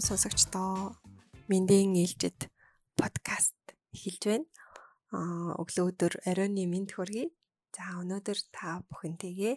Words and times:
уу 0.00 0.08
сонсогчдоо. 0.08 0.96
Мэндийн 1.52 1.92
ээлжид 1.92 2.48
подкаст 2.96 3.60
эхэлж 3.92 4.22
байна. 4.32 4.48
Аа 5.12 5.52
өглөө 5.60 5.86
өдөр 5.92 6.12
оройны 6.24 6.64
мэнд 6.64 6.96
хүргэе. 6.96 7.28
За 7.76 8.00
өнөөдөр 8.00 8.38
та 8.48 8.80
бүхэнтэйгээ 8.88 9.54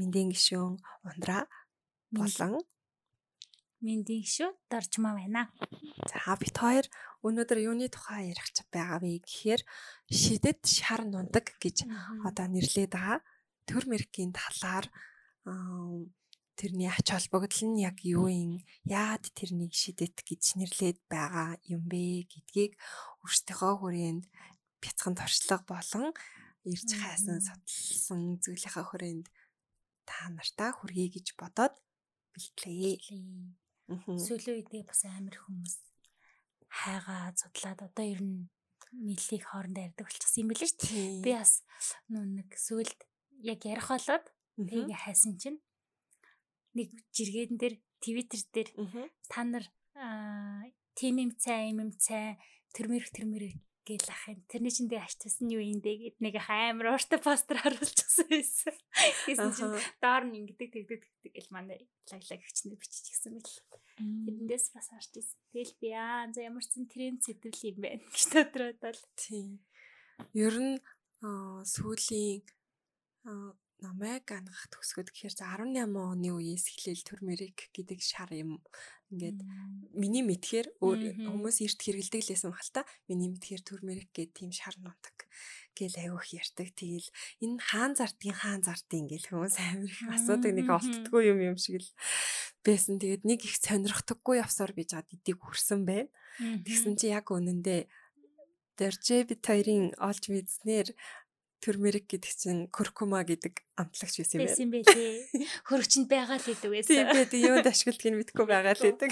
мэндийн 0.00 0.32
гишүүн 0.32 0.80
ундраа 1.04 1.44
болон 2.08 2.64
мэндийн 3.84 4.24
гишүүн 4.24 4.56
доржмаа 4.72 5.12
байна. 5.20 5.52
За 6.08 6.40
бид 6.40 6.56
хоёр 6.56 6.86
өнөөдөр 7.20 7.58
юуны 7.60 7.92
тухай 7.92 8.32
ярих 8.32 8.48
байгаа 8.72 8.96
вэ 9.04 9.20
гэхээр 9.20 9.60
шидэд 10.08 10.64
шар 10.64 11.04
нундаг 11.04 11.52
гэж 11.60 11.84
одоо 12.24 12.46
нэрлээд 12.48 12.96
байгаа. 12.96 13.20
Төр 13.68 13.84
мэргийн 13.92 14.32
талаар 14.32 14.88
тэрний 16.62 16.86
ач 16.86 17.10
холбогдол 17.10 17.74
нь 17.74 17.82
яг 17.82 17.98
юу 18.06 18.30
юм? 18.30 18.62
Яад 18.86 19.26
тэрнийг 19.34 19.74
шидэт 19.74 20.22
гэж 20.22 20.62
нэрлээд 20.62 20.98
байгаа 21.10 21.58
юм 21.66 21.90
бэ 21.90 22.30
гэдгийг 22.30 22.78
өөрсдийнхөө 23.26 23.72
хүрээнд 23.82 24.24
бяцхан 24.78 25.18
туршлага 25.18 25.66
болон 25.66 26.14
ирж 26.62 26.90
хайсан 26.94 27.42
судалсан 27.42 28.38
зүйлийнхаа 28.38 28.86
хүрээнд 28.86 29.26
та 30.06 30.30
нартаа 30.30 30.70
хүргэе 30.78 31.18
гэж 31.18 31.34
бодоод 31.34 31.74
бэлтлээ. 32.30 33.02
Сүүлийн 33.90 34.62
үедээ 34.62 34.86
бас 34.86 35.02
амар 35.02 35.34
хүмүүс 35.42 35.82
хайгаа 36.70 37.34
судлаад 37.34 37.90
одоо 37.90 38.06
ер 38.06 38.22
нь 38.22 38.46
нийллийг 38.94 39.42
хоорондоо 39.50 39.82
ярьдаг 39.90 40.06
болчихсон 40.06 40.46
юм 40.46 40.48
билээ 40.54 40.70
шүү 40.70 40.78
дээ. 40.86 41.26
Би 41.26 41.32
бас 41.34 41.66
нэг 42.06 42.48
сүүлд 42.54 43.00
яг 43.42 43.60
ярих 43.66 43.90
болоод 43.90 44.24
тэгээ 44.54 45.02
хайсан 45.02 45.34
чинь 45.42 45.58
нэг 46.78 46.88
жиргэн 47.12 47.56
дээр 47.60 47.74
твиттер 48.02 48.42
дээр 48.54 48.68
та 49.28 49.44
нар 49.44 49.64
тим 50.98 51.14
юм 51.18 51.32
цай 51.36 51.70
юм 51.72 51.92
цай 51.96 52.38
тэрмэрх 52.74 53.10
тэрмэрх 53.12 53.56
гэл 53.82 54.08
ахын 54.14 54.38
тэрний 54.46 54.70
чинь 54.70 54.86
дэ 54.86 55.02
ачтсан 55.02 55.50
юу 55.50 55.58
юм 55.58 55.82
дэ 55.82 55.92
гэд 55.98 56.16
нэг 56.22 56.38
амар 56.46 56.94
ууртай 56.94 57.18
постэр 57.18 57.58
харуулчихсан 57.58 58.26
байсан. 58.30 58.74
Гэсэн 59.26 59.50
чинь 59.58 59.74
доор 59.98 60.22
нь 60.22 60.38
ингэдэг 60.38 60.70
тэгдэг 60.70 61.02
тэгдэг 61.02 61.32
гэл 61.34 61.50
манай 61.50 61.90
лаглаг 62.06 62.40
хчнэр 62.46 62.78
биччихсэн 62.78 63.34
байл. 63.42 63.58
Тэрэндээс 63.98 64.66
бас 64.70 64.86
харж 64.86 65.18
ирсэн. 65.18 65.38
Тэгэл 65.50 65.74
би 65.82 65.88
аа 65.98 66.30
за 66.30 66.46
ямар 66.46 66.62
ч 66.62 66.78
зэн 66.78 66.86
тренд 66.86 67.26
сэтгэл 67.26 67.74
юм 67.74 67.78
байна 67.82 68.06
гэж 68.06 68.24
дотроод 68.30 68.82
л. 68.86 69.02
Тийм. 69.18 69.58
Ер 70.30 70.54
нь 70.62 70.78
сүүлийн 71.66 72.46
намайг 73.82 74.30
ангах 74.30 74.70
төгсгöd 74.70 75.10
гэхээр 75.10 75.34
за 75.34 75.50
18 75.58 75.90
оны 75.90 76.30
үеэс 76.32 76.70
эхлээл 76.70 77.02
турмерик 77.02 77.68
гэдэг 77.74 77.98
шар 77.98 78.30
юм 78.30 78.62
ингээд 79.12 79.38
миний 79.92 80.24
мэдхээр 80.24 80.80
хүмүүс 80.80 81.58
эрт 81.66 81.80
хэрэгэлдэг 81.82 82.22
лээсэн 82.22 82.54
баг 82.54 82.64
л 82.64 82.72
та 82.72 82.82
миний 83.10 83.28
мэдхээр 83.28 83.62
турмерик 83.66 84.08
гэдэг 84.14 84.32
тийм 84.32 84.50
шар 84.54 84.78
нутаг 84.80 85.28
гэл 85.76 85.96
айгүйх 85.98 86.26
ярьдаг. 86.32 86.68
Тэгэл 86.76 87.08
энэ 87.44 87.60
хаан 87.60 87.92
зардгийн 87.96 88.36
хаан 88.36 88.62
зардгийн 88.64 89.08
гэл 89.08 89.28
хүмүүс 89.28 89.56
амар 89.60 89.90
их 89.92 90.00
асуудаг 90.08 90.52
нэг 90.52 90.68
олддгүй 90.68 91.22
юм 91.32 91.40
юм 91.44 91.56
шиг 91.60 91.84
л 91.84 91.90
байсан. 92.64 92.96
Тэгээд 93.00 93.24
нэг 93.28 93.40
их 93.44 93.56
сонирхдаггүй 93.60 94.40
явсаар 94.40 94.72
би 94.72 94.84
жаад 94.88 95.08
эдийг 95.12 95.40
хүрсэн 95.40 95.84
байна. 95.84 96.12
Тэгсэн 96.38 96.96
чи 96.96 97.12
яг 97.12 97.28
үнэндээ 97.28 97.88
Дэржэ 98.72 99.28
бит 99.28 99.44
хоёрын 99.44 99.92
олж 100.00 100.32
мэдснээр 100.32 100.96
Турмерик 101.62 102.10
гэдэг 102.10 102.32
чинь 102.34 102.66
куркума 102.74 103.22
гэдэг 103.22 103.62
амтлагч 103.78 104.18
байсан 104.18 104.42
юм 104.42 104.50
байна. 104.50 104.50
Байсан 104.50 104.70
байлээ. 104.74 105.14
Хөрөгчөнд 105.70 106.08
байгаа 106.10 106.36
л 106.42 106.48
гэдэг 106.50 106.70
байсан. 106.74 106.90
Тийм 106.90 107.06
бид 107.14 107.32
юунд 107.38 107.66
ашигладгийг 107.70 108.14
мэдгүй 108.18 108.46
байгаа 108.50 108.74
л 108.74 108.82
гэдэг. 108.82 109.10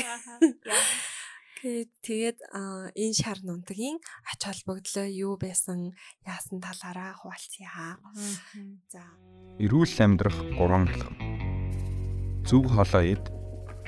Тэгээд 1.61 2.39
энэ 2.51 3.15
шар 3.15 3.39
нунтгийн 3.47 4.03
ач 4.27 4.41
холбогдлоо 4.43 5.07
юу 5.07 5.39
байсан 5.39 5.95
яасан 6.27 6.59
талаараа 6.59 7.15
хуваалцъя. 7.21 8.01
За. 8.91 9.05
Эрүүл 9.63 9.95
амьдрах 10.01 10.35
3 10.57 10.91
алхам. 10.91 11.15
Зүг 12.49 12.67
хоолой 12.67 13.15
ид, 13.15 13.25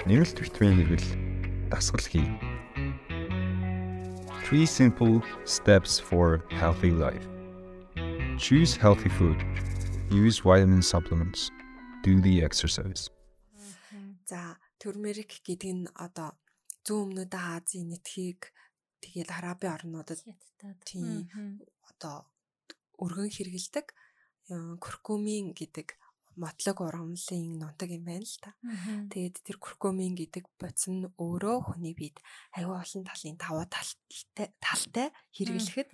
нэмэлт 0.04 0.38
витамин 0.38 0.84
хэрэгэл, 0.84 1.72
дасгал 1.72 2.04
хий. 2.04 2.28
Three 4.44 4.68
simple 4.68 5.24
steps 5.48 5.96
for 5.98 6.44
healthy 6.52 6.92
life. 6.92 7.24
Choose 8.38 8.76
healthy 8.76 9.08
food. 9.08 9.44
Use 10.10 10.40
vitamin 10.40 10.82
supplements. 10.82 11.50
Do 12.02 12.20
the 12.20 12.42
exercise. 12.42 13.10
За, 14.26 14.56
турмерик 14.80 15.40
гэдэг 15.44 15.72
нь 15.72 15.86
одоо 15.94 16.34
зүүн 16.82 17.14
өмнөд 17.14 17.32
Азийн 17.34 17.92
нэтхийг 17.92 18.50
тэгээд 19.04 19.30
арабын 19.30 19.74
орнуудад 19.76 20.20
тийм 20.88 21.28
одоо 21.86 22.26
өргөн 22.98 23.30
хэрэгэлдэг 23.30 23.86
куркумин 24.80 25.54
гэдэг 25.54 25.94
мотлог 26.36 26.80
урамлын 26.80 27.60
нунтаг 27.60 27.90
юм 27.92 28.04
байна 28.08 28.24
л 28.24 28.38
та. 28.40 28.56
Тэгээд 29.12 29.36
тэр 29.44 29.56
куркумин 29.60 30.16
гэдэг 30.16 30.44
бодис 30.56 30.88
нь 30.88 31.08
өөрөө 31.16 31.56
хүний 31.72 31.94
биед 31.96 32.18
аюу 32.56 32.76
олон 32.78 33.02
талын 33.04 33.36
даваа 33.36 33.66
талтай 33.68 34.48
талтай 34.60 35.08
хэрэглэхэд 35.36 35.88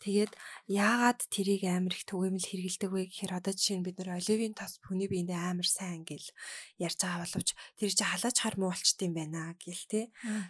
тэгээд 0.00 0.32
яагаад 0.68 1.20
тэрийг 1.28 1.62
амар 1.68 1.94
их 1.96 2.04
түгээмэл 2.08 2.48
хэрэгэлдэг 2.48 2.90
вэ 2.92 3.02
гэхээр 3.08 3.32
одоо 3.36 3.52
жишээ 3.52 3.78
нь 3.80 3.86
бид 3.86 3.96
нар 4.00 4.20
оливын 4.20 4.54
тос 4.56 4.80
хүний 4.80 5.08
биендээ 5.08 5.38
амар 5.38 5.68
сайн 5.68 6.04
гэл 6.08 6.28
ярьж 6.80 6.98
байгаа 7.00 7.24
боловч 7.24 7.48
тэр 7.76 7.92
чи 7.92 8.04
халаач 8.04 8.36
хар 8.40 8.56
муу 8.56 8.72
болчт 8.72 8.98
юм 9.02 9.14
байна 9.16 9.52
гэл 9.60 9.84
те. 9.90 10.00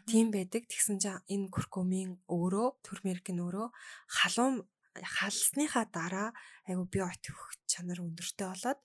Тийм 0.07 0.31
байдаг. 0.31 0.67
Тэгсэн 0.71 0.97
чинь 1.03 1.23
энэ 1.29 1.51
куркумин 1.51 2.23
өөрөө 2.31 2.69
төрмерк 2.87 3.27
нь 3.33 3.43
өөрөө 3.43 3.69
халуун 4.07 4.67
халсныхаа 5.01 5.87
дараа 5.89 6.29
айгу 6.69 6.85
био 6.93 7.09
отох 7.09 7.57
чанар 7.71 8.05
өндөртэй 8.05 8.47
болоод 8.49 8.81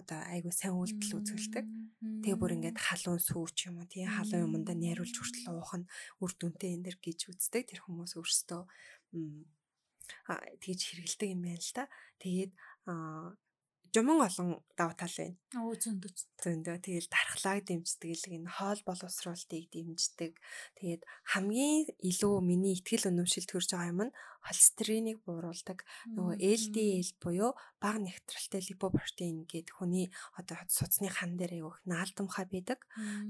одоо 0.00 0.20
айгүй 0.32 0.52
сайн 0.52 0.74
үйлдэл 0.76 1.20
үзүүлдэг. 1.20 1.64
Тэгээ 2.24 2.40
бүр 2.40 2.56
ингээд 2.56 2.78
халуун 2.80 3.20
сүүч 3.20 3.68
юм 3.68 3.84
уу 3.84 3.88
тий 3.88 4.08
халуун 4.08 4.56
юмдаа 4.60 4.76
найруулж 4.76 5.16
хүртэл 5.16 5.52
уух 5.52 5.72
нь 5.76 5.90
үр 6.24 6.32
дүнтэй 6.32 6.76
энэ 6.76 6.84
дэр 6.88 6.96
гэж 6.96 7.20
үздэг. 7.28 7.68
Тэр 7.68 7.80
хүмүүс 7.84 8.16
өөрсдөө 8.16 8.62
тэгж 10.60 10.80
хэрэгэлдэг 10.80 11.28
юм 11.30 11.42
байна 11.44 11.60
л 11.60 11.72
та. 11.76 11.84
Тэгээд 12.18 12.52
жуман 13.94 14.22
олон 14.22 14.62
давуу 14.78 14.94
тал 14.94 15.14
байна. 15.18 15.36
Өө 15.54 15.74
зөндөө 15.82 16.10
зөндөө 16.42 16.76
тэгэл 16.80 17.08
дархлааг 17.10 17.66
дэмждэг 17.66 18.10
л 18.14 18.26
энэ 18.36 18.50
хоол 18.50 18.80
боловсруулалтыг 18.86 19.64
дэмждэг. 19.74 20.32
Тэгээд 20.78 21.02
хамгийн 21.32 21.90
илүү 21.98 22.34
миний 22.40 22.74
ихтгэл 22.78 23.10
өнөмшил 23.10 23.46
төрж 23.50 23.74
байгаа 23.74 23.90
юм 23.90 24.00
нь 24.08 24.16
холестериныг 24.46 25.18
бууруулдаг. 25.26 25.84
Нөгөө 26.14 26.36
LDL 26.38 27.10
буюу 27.20 27.52
бага 27.82 27.98
нэгтрэлтэй 28.00 28.62
липопротеин 28.72 29.44
гэдэг 29.44 29.74
хүний 29.74 30.08
одоо 30.38 30.56
судасны 30.70 31.10
хан 31.12 31.36
дээр 31.36 31.60
аяг 31.60 31.76
наалдамхай 31.84 32.46
байдаг. 32.48 32.86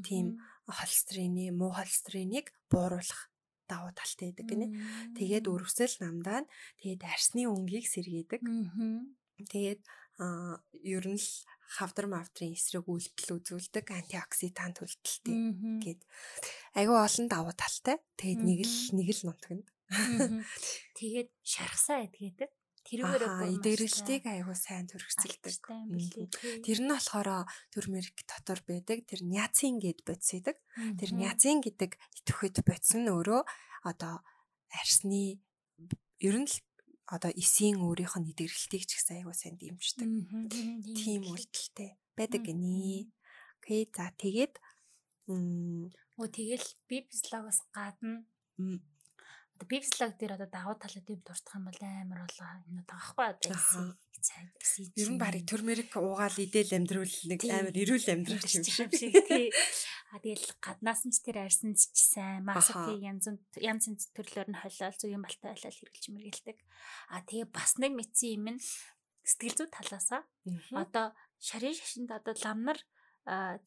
Тийм 0.06 0.38
холестерины 0.69 1.50
муу 1.50 1.75
холестериныг 1.75 2.54
бууруулах 2.70 3.32
давуу 3.70 3.91
талтай 3.94 4.31
байдаг 4.31 4.47
гинэ. 4.50 4.66
Тэгээд 5.19 5.47
өрөвсөл 5.50 5.94
намдаа 6.03 6.47
тэгээд 6.82 7.03
арсны 7.06 7.47
өнгийг 7.47 7.87
сэргээдэг. 7.87 8.43
Тэгээд 9.50 9.81
а 10.20 10.60
ер 10.84 11.04
нь 11.08 11.16
л 11.16 11.28
хавдар 11.81 12.06
мавдрын 12.10 12.53
эсрэг 12.53 12.84
үйлдэл 12.84 13.41
үзүүлдэг 13.41 13.86
антиоксидант 13.88 14.84
үйлдэлтэй 14.84 15.37
гээд 15.81 16.00
айгүй 16.76 16.99
олон 16.99 17.26
давуу 17.31 17.55
талтай. 17.56 17.96
Тэгээд 18.20 18.43
нэг 18.44 18.61
л 18.67 18.76
нэг 19.00 19.08
л 19.17 19.22
нутганд. 19.31 19.67
Тэгээд 20.99 21.31
шархсаа 21.40 22.05
эдгээдэг. 22.05 22.50
Тэрүүгээр 22.90 23.25
идэрэлтийг 23.55 24.25
айгүй 24.26 24.56
сайн 24.58 24.90
төрөхцөлдөг. 24.90 25.56
Тэр 26.64 26.78
нь 26.82 26.90
болохоор 26.90 27.46
төрмерик 27.70 28.19
дотор 28.26 28.61
байдаг. 28.66 29.06
Тэр 29.06 29.20
няцин 29.23 29.78
гэд 29.78 30.02
бодисэдэг. 30.02 30.56
Тэр 30.99 31.11
няцин 31.14 31.62
гэдэг 31.62 31.94
идэвхэд 31.96 32.66
бодис 32.66 32.93
нь 32.99 33.06
өөрөө 33.06 33.46
одоо 33.87 34.25
арсны 34.75 35.38
ер 36.19 36.37
нь 36.40 36.49
л 36.50 36.56
одоо 37.11 37.31
эсийн 37.35 37.83
өөрийнх 37.83 38.15
нь 38.19 38.31
идэгрэлтийг 38.31 38.87
ч 38.87 38.91
гэсэн 38.95 39.21
аягүй 39.21 39.37
сайн 39.37 39.57
дэмждэг. 39.59 40.09
Тийм 40.95 41.23
үйлдэлтэй 41.27 41.91
байдаг 42.15 42.43
гинэ. 42.47 43.11
Окей 43.59 43.83
за 43.91 44.15
тэгээд 44.15 44.55
өө 45.27 46.27
тэгэл 46.31 46.67
бибслогоос 46.89 47.67
гадна 47.75 48.23
одоо 49.61 49.69
бибслог 49.69 50.17
дээр 50.17 50.41
одоо 50.41 50.49
давуу 50.49 50.77
талууд 50.81 51.05
юм 51.05 51.21
дуртах 51.21 51.55
юм 51.61 51.69
бол 51.69 51.81
амар 51.85 52.25
болоо 52.25 52.49
энэ 52.65 52.89
таахгүй 52.89 53.27
одоо 53.29 53.53
эсийн 53.53 53.93
цайг 54.25 54.49
эсийн. 54.57 54.89
Ер 54.97 55.11
нь 55.12 55.21
барыг 55.21 55.45
төрмерик 55.45 55.93
уугаал 56.01 56.33
идэл 56.41 56.73
амьдрал 56.81 57.17
нэг 57.29 57.41
амар 57.45 57.77
эрүүл 57.77 58.09
амьдрах 58.09 58.45
юм 58.49 58.65
шиг 58.65 58.89
тий. 59.29 59.53
А 60.12 60.19
тэгэл 60.25 60.49
гаднаас 60.65 61.05
нь 61.05 61.12
ч 61.12 61.21
тэр 61.21 61.45
арьсан 61.45 61.77
ч 61.77 61.93
сайн 61.93 62.41
масакийг 62.49 63.05
янз 63.05 63.29
янз 63.61 63.85
төрлөөр 64.17 64.49
нь 64.49 64.61
холиол 64.65 64.97
зүгийн 64.97 65.21
балтай 65.21 65.53
холиол 65.53 65.77
хэрглэж 65.77 66.05
мэргэлдэг. 66.09 66.59
А 67.12 67.21
тэгээ 67.29 67.49
бас 67.53 67.77
нэг 67.77 67.93
мэдсэн 67.93 68.33
юм 68.41 68.47
нь 68.57 68.61
сэтгэл 69.29 69.61
зүй 69.61 69.69
талаасаа 69.69 70.25
одоо 70.73 71.12
шарын 71.37 71.77
шашинд 71.77 72.11
одоо 72.17 72.33
ламнар 72.33 72.81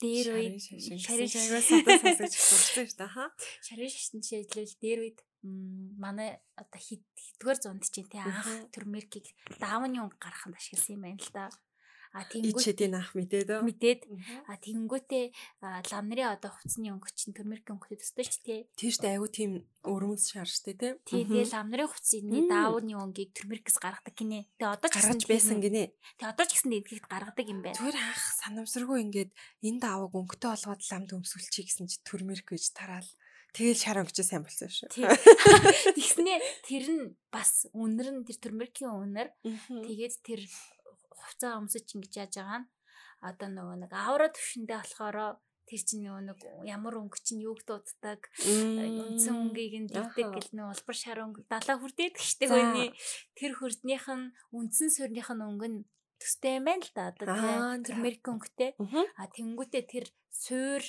дээр 0.01 0.28
үед 0.42 0.57
шарын 1.06 1.30
шагнаас 1.30 1.69
садаа 1.69 1.98
сасаж 2.01 2.34
сурсан 2.34 2.86
шүү 2.90 2.98
дээ. 2.98 3.30
Шарын 3.62 3.92
шашин 3.94 4.19
жишээлбэл 4.25 4.81
дээр 4.81 5.00
үед 5.06 5.19
манай 5.44 6.40
одоо 6.56 6.80
хэдгээр 6.80 7.57
зуунд 7.60 7.84
чинь 7.92 8.07
тий 8.07 8.24
анх 8.24 8.72
төрмеркийг 8.72 9.28
даавны 9.60 10.00
өнгө 10.00 10.18
гаргаханд 10.19 10.56
ашигласан 10.56 10.95
юм 10.95 11.04
байна 11.04 11.19
л 11.19 11.31
да. 11.36 11.45
А 12.13 12.30
тэнгүүт 12.30 12.62
ичэдийн 12.62 12.94
анх 12.94 13.18
мэдээд 13.18 13.50
өө. 13.57 13.62
Мэдээд. 13.66 14.01
А 14.45 14.54
тэнгүүтээ 14.62 15.25
лам 15.66 16.06
нарын 16.13 16.38
одоо 16.38 16.54
хувцсны 16.54 16.94
өнгө 16.94 17.10
чинь 17.18 17.34
турмерик 17.34 17.66
өнгөтэй 17.74 17.98
төстэй 17.98 18.25
ч 18.30 18.34
тий. 18.45 18.60
Тийм 18.78 18.94
штэ 18.94 19.18
айгу 19.18 19.34
тийм 19.34 19.66
өрөмс 19.81 20.30
шар 20.30 20.45
штэ 20.45 20.78
тий. 20.78 20.94
Тий 21.10 21.25
тэгээ 21.25 21.57
лам 21.57 21.74
нарын 21.74 21.90
хувцсны 21.90 22.45
даавны 22.45 22.94
өнгийг 23.01 23.34
турмерикс 23.34 23.81
гаргадаг 23.81 24.13
гинэ. 24.13 24.45
Тэгээ 24.62 24.74
одоо 24.78 24.90
ч 24.94 24.95
гаргаж 25.01 25.25
байсан 25.25 25.57
гинэ. 25.57 25.90
Тэгээ 26.22 26.31
одоо 26.38 26.45
ч 26.45 26.51
гэсэн 26.54 26.78
эдгийгт 26.78 27.10
гаргадаг 27.10 27.45
юм 27.50 27.66
байна. 27.66 27.78
Зүгээр 27.81 27.98
анх 27.98 28.24
санамсаргүй 28.45 28.98
ингээд 29.10 29.31
энэ 29.66 29.81
даавыг 29.81 30.13
өнгөтэй 30.13 30.50
болгоод 30.54 30.81
ламд 30.86 31.10
өмсүүлчихье 31.18 31.66
гэсэн 31.66 31.90
чи 31.90 31.98
турмерик 32.06 32.45
гэж 32.54 32.78
тараал. 32.78 33.10
Тэгэл 33.53 33.77
шар 33.77 34.01
өнгөч 34.01 34.17
сайн 34.25 34.41
болсон 34.41 34.69
шүү. 34.73 34.89
Тэгснээ 35.97 36.38
тэр 36.65 36.85
нь 36.89 37.05
бас 37.29 37.69
үнэр 37.69 38.09
нь 38.09 38.25
тэр 38.25 38.38
турмерикийн 38.41 38.89
үнэр. 38.97 39.29
Тэгээд 39.69 40.15
тэр 40.25 40.41
хувцас 41.13 41.53
өмсөж 41.61 41.85
ингэж 41.94 42.13
яаж 42.17 42.33
байгаа 42.41 42.59
нь? 42.65 42.69
Одоо 43.21 43.47
нөгөө 43.53 43.77
нэг 43.85 43.91
авра 43.94 44.33
төвшөндөө 44.33 44.77
болохоор 44.81 45.17
тэр 45.69 45.81
чинь 45.85 46.03
нөгөө 46.03 46.23
нэг 46.27 46.39
ямар 46.67 46.95
өнгө 47.00 47.19
чинь 47.23 47.45
юуг 47.45 47.63
дууддаг 47.63 48.27
үндсэн 48.44 49.35
өнгийг 49.38 49.73
нь 49.79 49.88
дийдэг 49.88 50.27
гэл 50.33 50.51
нэг 50.57 50.67
улбар 50.75 50.97
шар 50.97 51.23
өнгө 51.23 51.47
далаа 51.47 51.77
хүрдээд 51.79 52.19
гэжтэй 52.19 52.47
хөөний 52.51 52.89
тэр 53.38 53.51
хурдных 53.56 54.06
нь 54.11 54.33
үндсэн 54.51 54.89
суурных 54.91 55.29
нь 55.31 55.45
өнгө 55.45 55.67
нь 55.71 55.79
төстэй 56.19 56.59
юм 56.59 56.67
байна 56.67 56.83
л 56.83 56.91
да 56.91 57.03
одоо 57.15 57.27
тэр 57.79 57.95
Америк 57.95 58.23
өнгөтэй. 58.27 58.71
А 59.15 59.23
тэнгуүтээ 59.31 59.83
тэр 59.88 60.06
суур 60.31 60.83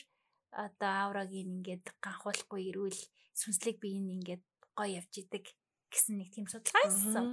одоо 0.55 0.93
аврагийн 1.11 1.61
ингээд 1.61 1.99
ганхуулахгүй 2.01 2.71
ирүүл 2.71 3.01
сүнслэг 3.35 3.83
бие 3.83 4.01
нь 4.01 4.15
ингээд 4.17 4.43
гоё 4.79 5.03
явж 5.03 5.13
идэг 5.23 5.45
гэсэн 5.91 6.19
нэг 6.19 6.31
тийм 6.35 6.47
судалгаа 6.51 6.87
хийсэн. 6.87 7.27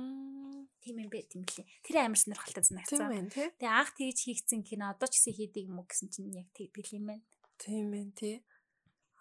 Тийм 0.82 0.98
юм 0.98 1.10
бэ 1.14 1.30
тийм 1.30 1.46
лээ. 1.46 1.66
Тэр 1.86 1.96
амар 2.02 2.18
сонирхолтой 2.18 2.66
санагдсан. 2.66 3.30
Тэгээ 3.30 3.70
анх 3.70 3.94
тэгж 3.94 4.18
хийгдсэн 4.26 4.62
кино 4.66 4.90
одоо 4.90 5.06
ч 5.06 5.22
гэсэн 5.22 5.38
хийдэг 5.38 5.70
юм 5.70 5.78
уу 5.82 5.86
гэсэн 5.86 6.10
чинь 6.10 6.34
яг 6.34 6.50
тэгдэг 6.58 6.88
юм 6.98 7.06
байна. 7.06 7.26
Тийм 7.62 7.86
байна 7.94 8.14
тий. 8.18 8.42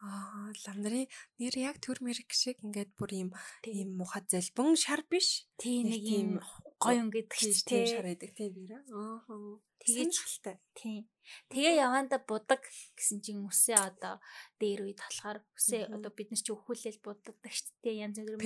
Аа 0.01 0.49
лам 0.65 0.79
нарын 0.81 1.05
нэр 1.37 1.55
яг 1.61 1.77
төр 1.85 2.01
мэрэг 2.01 2.33
шиг 2.33 2.65
ингээд 2.65 2.97
бүр 2.97 3.13
ийм 3.13 3.31
ийм 3.69 3.93
мухад 4.01 4.25
залбин 4.33 4.73
шар 4.81 5.05
биш. 5.05 5.45
Тийм 5.61 5.93
нэг 5.93 6.01
ийм 6.01 6.41
гоё 6.81 7.01
өнгөд 7.05 7.29
гэж 7.29 7.57
тийм 7.69 7.85
шар 7.85 8.07
байдаг 8.09 8.33
тийм 8.33 8.53
нэр. 8.57 8.73
Аа 8.89 9.61
тэгэж 9.85 10.15
хэлтэй. 10.17 10.57
Тийм. 10.73 11.05
Тэгээ 11.53 11.85
яванда 11.85 12.17
будаг 12.25 12.65
гэсэн 12.97 13.21
чинь 13.21 13.45
үсээ 13.45 13.77
одоо 13.77 14.17
дээр 14.57 14.89
үед 14.89 15.01
талахаар 15.01 15.45
үсээ 15.57 15.93
одоо 15.93 16.11
бид 16.13 16.33
нар 16.33 16.41
чи 16.41 16.53
өхүүлэл 16.57 17.05
будагдаг 17.05 17.53
шүү 17.53 17.77
дээ 17.85 18.01
янз 18.05 18.17
бүрийн 18.21 18.41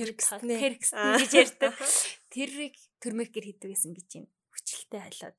перкс 0.59 0.91
гэж 0.91 1.31
ярьдаг. 1.31 1.73
Тэрийг 2.35 2.75
төрмөркэр 2.99 3.45
хийдэг 3.55 3.69
гэсэн 3.71 3.91
гэж 3.95 4.09
юм. 4.19 4.25
Хүчлэлтэй 4.51 5.01
хайлаад. 5.01 5.37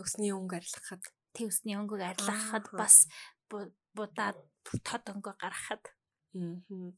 Өсний 0.00 0.32
өнгө 0.36 0.56
арилгахад. 0.60 1.04
Тэг 1.32 1.48
өсний 1.48 1.76
өнгөг 1.80 2.00
арилгахад 2.00 2.66
бас 2.76 3.08
будаад 3.48 4.36
тод 4.84 5.04
өнгө 5.12 5.32
гаргахад. 5.40 5.84
Аа 6.36 6.92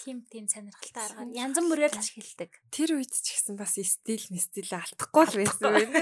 тийм 0.00 0.24
тийм 0.32 0.48
сонирхолтой 0.48 1.04
аргаар 1.04 1.28
янз 1.36 1.56
бүрээр 1.60 1.92
л 1.92 2.00
ашигладаг. 2.00 2.50
Тэр 2.72 2.96
үед 2.96 3.12
ч 3.12 3.36
гэсэн 3.36 3.54
бас 3.60 3.76
стил 3.76 4.24
мстил 4.32 4.72
алдахгүй 4.72 5.24
л 5.28 5.36
байсан 5.44 5.68
байна. 5.76 6.00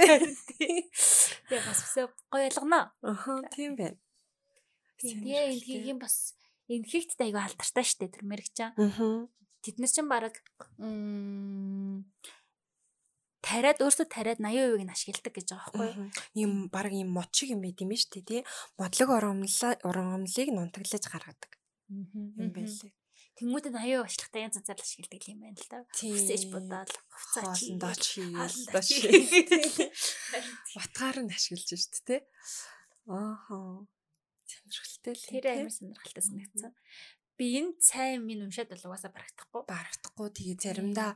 Тэгээ 1.50 1.67
бас 1.67 1.81
өсөө 1.83 2.06
гоё 2.31 2.45
ялгана. 2.47 2.81
Аа 3.03 3.43
тийм 3.50 3.75
байна. 3.75 3.99
Тэгээ 5.03 5.59
энэгийн 5.59 5.99
бас 5.99 6.39
энхэгт 6.71 7.19
айгүй 7.19 7.43
алдартай 7.43 7.85
штэ 7.85 8.06
тэр 8.11 8.25
мэрэгчаа. 8.27 8.75
Аа. 8.79 9.27
Тэд 9.62 9.77
нар 9.83 9.91
ч 9.91 9.99
баг 10.06 10.35
тариад 13.49 13.81
өөрсдөө 13.81 14.06
тариад 14.12 14.41
80% 14.43 14.85
нь 14.85 14.93
ашигладаг 14.93 15.33
гэж 15.33 15.49
байгаа 15.55 15.73
байхгүй? 15.73 16.11
Ийм 16.37 16.53
баг 16.69 16.93
ийм 16.93 17.09
мод 17.15 17.31
шиг 17.33 17.55
юм 17.55 17.62
байт 17.65 17.81
юм 17.81 17.95
шүү 17.95 18.11
дээ 18.21 18.27
тий. 18.29 18.43
Модлог 18.77 19.09
оромлыг 19.15 20.49
нунтаглаж 20.53 21.05
гаргадаг. 21.09 21.53
Юм 21.89 22.50
байлээ. 22.53 22.93
Тэнгүүтээ 23.38 23.70
80% 23.70 24.02
ашиглагтай 24.02 24.43
янз 24.43 24.58
янзаар 24.58 24.81
ашигладаг 24.82 25.23
юм 25.31 25.38
байна 25.46 25.58
л 25.62 25.70
да. 25.70 25.79
Хүсэж 25.94 26.43
бодоод 26.50 26.90
хувцаа 27.06 27.55
чи 27.55 27.79
дооч 27.79 28.05
дооч. 28.75 28.90
Батгаар 30.75 31.19
нь 31.23 31.31
ашиглаж 31.31 31.70
шүү 31.70 32.02
дээ. 32.02 32.23
Ааха. 33.06 33.87
Сонирхолтой 34.43 35.14
л. 35.14 35.23
Тэр 35.31 35.46
амар 35.55 35.70
сонирхолтой 35.70 36.25
санагдсан. 36.26 36.73
Би 37.38 37.46
энэ 37.62 37.79
цай 37.79 38.19
минь 38.19 38.43
уншаад 38.43 38.75
бол 38.75 38.90
угаасаа 38.90 39.14
барагдахгүй. 39.14 39.62
Барагдахгүй 39.70 40.29
тэгээ 40.35 40.58
заримдаа 40.58 41.14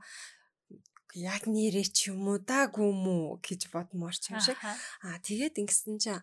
яг 1.18 1.44
нэрээ 1.50 1.90
ч 1.90 2.14
юм 2.14 2.24
уу 2.30 2.38
да 2.38 2.70
гүм 2.70 3.02
үү 3.02 3.42
гэж 3.44 3.68
бодмоор 3.74 4.14
ч 4.16 4.32
юм 4.32 4.40
шиг. 4.40 4.56
Аа 5.02 5.18
тэгээд 5.20 5.60
ингэсэн 5.60 5.98
чинь 5.98 6.22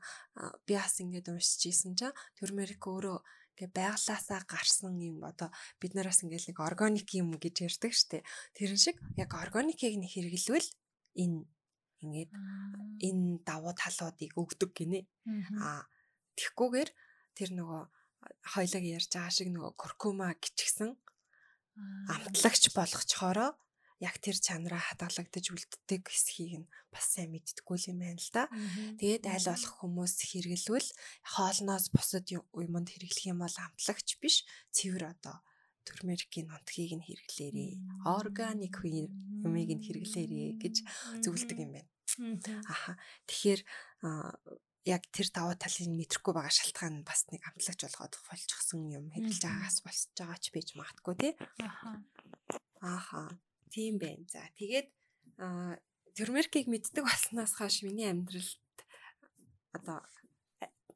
би 0.63 0.73
бас 0.73 0.97
ингэж 1.03 1.29
уншиж 1.29 1.61
ийсэн 1.69 1.93
чинь 1.99 2.15
Төрмерик 2.39 2.81
өөрөө 2.87 3.19
ингээ 3.59 3.75
байглаасаа 3.75 4.41
гарсан 4.47 4.95
юм 5.03 5.19
одоо 5.27 5.51
бид 5.83 5.91
нараас 5.91 6.23
ингээл 6.23 6.55
нэг 6.55 6.59
органик 6.63 7.11
юм 7.11 7.35
гэж 7.35 7.67
ярьдаг 7.67 7.91
штеп. 7.91 8.23
Тэрэн 8.55 8.79
шиг 8.79 8.95
яг 9.19 9.35
органикийг 9.35 9.99
нэг 9.99 10.15
хэрэглэвэл 10.15 10.69
энэ 11.19 11.43
ингээд 11.99 12.31
энэ 13.03 13.43
давуу 13.43 13.75
талуудыг 13.75 14.31
өгдөг 14.39 14.71
гинэ. 14.71 15.03
Аа 15.59 15.83
тэгхгүйгээр 16.39 16.89
тэр 17.35 17.49
нөгөө 17.59 17.81
хоёлог 18.55 18.83
ярьж 18.87 19.11
байгаа 19.11 19.35
шиг 19.35 19.51
нөгөө 19.51 19.71
куркума 19.75 20.31
гिचгсэн 20.39 20.95
амтлагч 22.07 22.63
болгочхороо 22.71 23.51
яг 23.99 24.15
тэр 24.23 24.39
чанараа 24.39 24.79
хадгалагдаж 24.79 25.45
үлддэг 25.51 26.07
хэсгийг 26.07 26.53
нь 26.63 26.71
бас 26.91 27.05
сайн 27.13 27.35
мэддэггүй 27.35 27.77
юм 27.91 27.99
байна 27.99 28.19
л 28.19 28.31
да. 28.31 28.43
Тэгээд 28.99 29.27
аль 29.27 29.47
болох 29.51 29.75
хүмүүс 29.83 30.15
хэрэглэвэл 30.31 30.89
хоолноос 31.35 31.85
бусад 31.91 32.25
юмд 32.31 32.87
хэрэглэх 32.87 33.27
юм 33.27 33.43
бол 33.43 33.57
амтлагч 33.59 34.19
биш 34.23 34.47
цэвэр 34.71 35.03
одоо 35.19 35.43
турмерикийн 35.83 36.47
нутгийг 36.47 36.95
нь 36.95 37.05
хэрэглээрээ 37.05 37.71
органик 38.07 38.75
юмыг 38.83 39.69
нь 39.75 39.83
хэрэглээрээ 39.85 40.49
гэж 40.63 40.75
зөвлөдөг 41.23 41.59
юм 41.59 41.71
байна. 41.75 41.89
Аха. 42.71 42.95
Тэгэхээр 43.27 43.61
яг 44.87 45.03
тэр 45.11 45.27
даваа 45.33 45.55
талыг 45.59 45.91
мэдрэхгүй 45.91 46.33
байгаа 46.33 46.53
шалтгаан 46.55 47.03
нь 47.03 47.07
бас 47.07 47.27
нэг 47.29 47.41
амтлагч 47.45 47.79
болгоод 47.83 48.15
болчихсон 48.25 48.81
юм 48.89 49.05
хэрэглэж 49.11 49.43
байгаагаас 49.43 49.79
болж 49.83 50.01
байгаа 50.15 50.39
ч 50.39 50.45
бийж 50.53 50.69
магадгүй 50.79 51.15
тий. 51.19 51.33
Аха. 51.59 51.91
Аха. 52.81 53.21
Тийм 53.69 54.01
байна. 54.01 54.25
За 54.27 54.41
тэгээд 54.57 54.89
термеркийг 56.17 56.67
мэддэг 56.67 57.05
болсноос 57.05 57.53
хойш 57.55 57.85
миний 57.85 58.09
амьдралд 58.09 58.77
одоо 59.71 60.01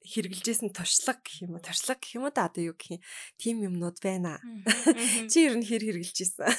хэрэгжилжсэн 0.04 0.76
туршлага 0.76 1.24
гэх 1.24 1.48
юм 1.48 1.56
уу 1.56 1.64
туршлага 1.64 2.02
гэх 2.02 2.20
юм 2.20 2.28
уу 2.28 2.34
да 2.36 2.52
одоо 2.52 2.74
юу 2.74 2.76
гэх 2.76 3.00
юм 3.00 3.02
тийм 3.40 3.56
юмнууд 3.64 3.98
байна. 4.04 4.42
Чи 5.32 5.48
ер 5.48 5.56
нь 5.56 5.64
хэр 5.64 5.84
хэрэгжилжсэн? 5.88 6.52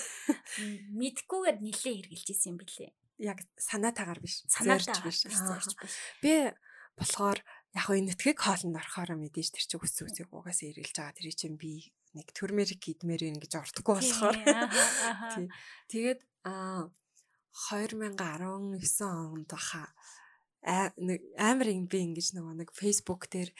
Мэдхгүйгээр 0.97 1.59
нилээ 1.61 1.95
хэрэгжилжсэн 2.09 2.51
юм 2.57 2.59
билээ. 2.65 2.91
Яг 3.21 3.45
санаатаагаар 3.61 4.21
биш. 4.25 4.49
Санаатаагаар 4.49 5.13
биш. 5.13 5.77
Би 6.25 6.57
болохоор 6.97 7.39
яг 7.75 7.87
энэ 7.91 8.15
нэтгийг 8.15 8.39
хоолнд 8.39 8.79
орохоор 8.79 9.19
мэдээж 9.19 9.49
тэр 9.51 9.67
чинь 9.67 9.83
хүс 9.83 9.99
үсэг 10.07 10.31
угаасаа 10.31 10.71
эргэлж 10.71 10.95
байгаа 10.95 11.19
тэр 11.19 11.35
чинь 11.35 11.59
би 11.59 11.91
нэг 12.15 12.31
төрмерик 12.31 12.83
идмээр 12.87 13.35
ин 13.35 13.39
гэж 13.43 13.53
ордоггүй 13.59 13.95
болохоор. 13.99 14.39
Тэгээд 15.91 16.21
а 16.47 16.87
2019 17.71 18.15
онд 19.03 19.51
баха 19.51 19.91
нэг 20.97 21.21
амар 21.37 21.69
юм 21.75 21.91
би 21.91 22.07
ингэж 22.07 22.39
нөгөө 22.39 22.55
нэг 22.63 22.71
Facebook 22.73 23.27
дээр 23.29 23.51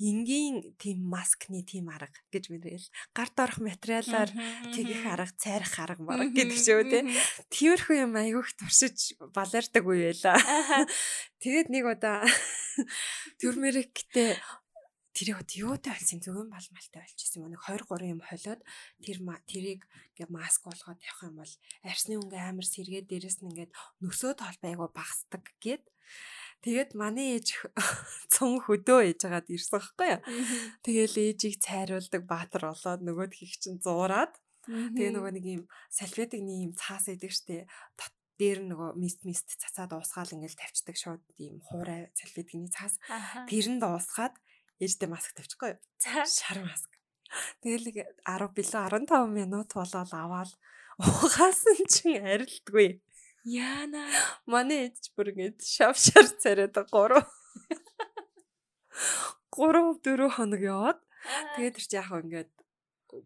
энгийн 0.00 0.74
тийм 0.80 1.04
маскны 1.12 1.60
тийм 1.62 1.92
арга 1.92 2.16
гэж 2.32 2.48
мэрэл 2.48 2.88
гард 3.12 3.36
орох 3.36 3.60
материалаар 3.60 4.32
тэгэх 4.72 5.04
арга 5.04 5.36
цайрах 5.36 5.76
арга 5.76 6.02
марга 6.02 6.32
гэдэг 6.32 6.58
ч 6.58 6.66
юу 6.72 6.82
те 6.88 7.04
тиймэрхүү 7.52 7.96
юм 8.08 8.16
айгүйх 8.16 8.50
туршиж 8.56 9.20
балардаг 9.36 9.84
үе 9.84 10.16
байла. 10.16 10.40
Тэгээд 11.44 11.68
нэг 11.68 11.84
удаа 11.84 12.24
төрмериктэй 13.40 14.40
тэрийг 15.12 15.44
юутай 15.52 15.92
болсон? 15.92 16.20
Зөвөн 16.24 16.48
балмалтай 16.48 17.04
болчихсон 17.04 17.44
юм. 17.44 17.52
Нэг 17.52 17.60
2 17.60 17.84
3 17.84 18.12
юм 18.14 18.20
холиод 18.24 18.60
тэр 19.04 19.18
тэрийг 19.44 19.84
ингээ 20.16 20.32
маск 20.32 20.64
болгоод 20.64 21.00
явах 21.04 21.22
юм 21.28 21.36
бол 21.40 21.54
арсны 21.84 22.16
өнгө 22.16 22.38
амар 22.40 22.66
сэргээд 22.66 23.10
дээрэс 23.10 23.44
нь 23.44 23.52
ингээд 23.52 23.72
нөсөө 24.00 24.32
толбайгуу 24.40 24.88
багсдаг 24.96 25.44
гэд 25.60 25.84
Тэгээд 26.60 26.92
манай 26.92 27.40
ээж 27.40 27.48
цун 28.32 28.60
хөдөө 28.60 29.00
ээж 29.08 29.20
хагаад 29.24 29.48
ирсэн 29.48 29.80
байхгүй 29.80 30.08
юу. 30.12 30.20
Тэгээл 30.84 31.16
ээжийг 31.24 31.56
цайруулдаг 31.64 32.22
баатар 32.28 32.68
болоод 32.68 33.00
нөгөөдхийг 33.00 33.54
чинь 33.56 33.80
зуураад 33.80 34.36
тэгээ 34.68 35.12
нөгөө 35.16 35.32
нэг 35.40 35.44
юм 35.48 35.62
салфетикний 35.88 36.68
юм 36.68 36.72
цаас 36.76 37.08
идэг 37.08 37.32
штэ 37.32 37.64
дээр 38.40 38.60
нөгөө 38.72 38.90
мист 38.96 39.20
мист 39.28 39.52
цацаад 39.60 39.92
уусгаал 39.92 40.32
ингээл 40.32 40.56
тавьчихдаг 40.56 40.96
шууд 40.96 41.22
ийм 41.36 41.60
хуурай 41.60 42.08
цалбидгийн 42.16 42.72
цаас. 42.72 42.96
Тэрэнд 43.48 43.84
уусгаад 43.84 44.34
ээжтэй 44.80 45.08
маск 45.12 45.36
тавьчихгүй 45.36 45.76
юу? 45.76 45.80
Шар 46.24 46.64
маск. 46.64 46.88
Тэгэл 47.60 47.92
10 48.24 48.56
билүү 48.56 48.80
15 48.96 49.28
минут 49.28 49.68
болоод 49.76 50.12
аваад 50.16 50.50
угаасан 50.96 51.84
чинь 51.84 52.24
арилдгүй. 52.24 53.04
Яана. 53.44 54.04
Манай 54.44 54.90
ээж 54.90 55.12
бүр 55.16 55.32
ингэж 55.32 55.64
шав 55.64 55.96
шар 55.96 56.28
царайд 56.42 56.76
3 56.76 57.24
3 59.56 59.80
4 60.04 60.36
хоног 60.36 60.60
яваад 60.60 61.00
тэгээд 61.56 61.74
тэр 61.76 61.86
чи 61.88 61.96
яг 61.96 62.12
ингээд 62.12 62.52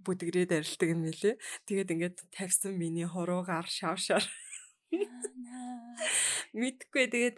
бүдгрээд 0.07 0.51
арилдаг 0.55 0.89
юм 0.95 1.03
билэ. 1.11 1.35
Тэгээд 1.67 1.93
ингээд 1.95 2.17
тавьсан 2.31 2.79
миний 2.79 3.11
хуруугаар 3.11 3.67
шавшаар. 3.67 4.25
Мэдхгүй 6.55 7.11
тэгээд 7.11 7.37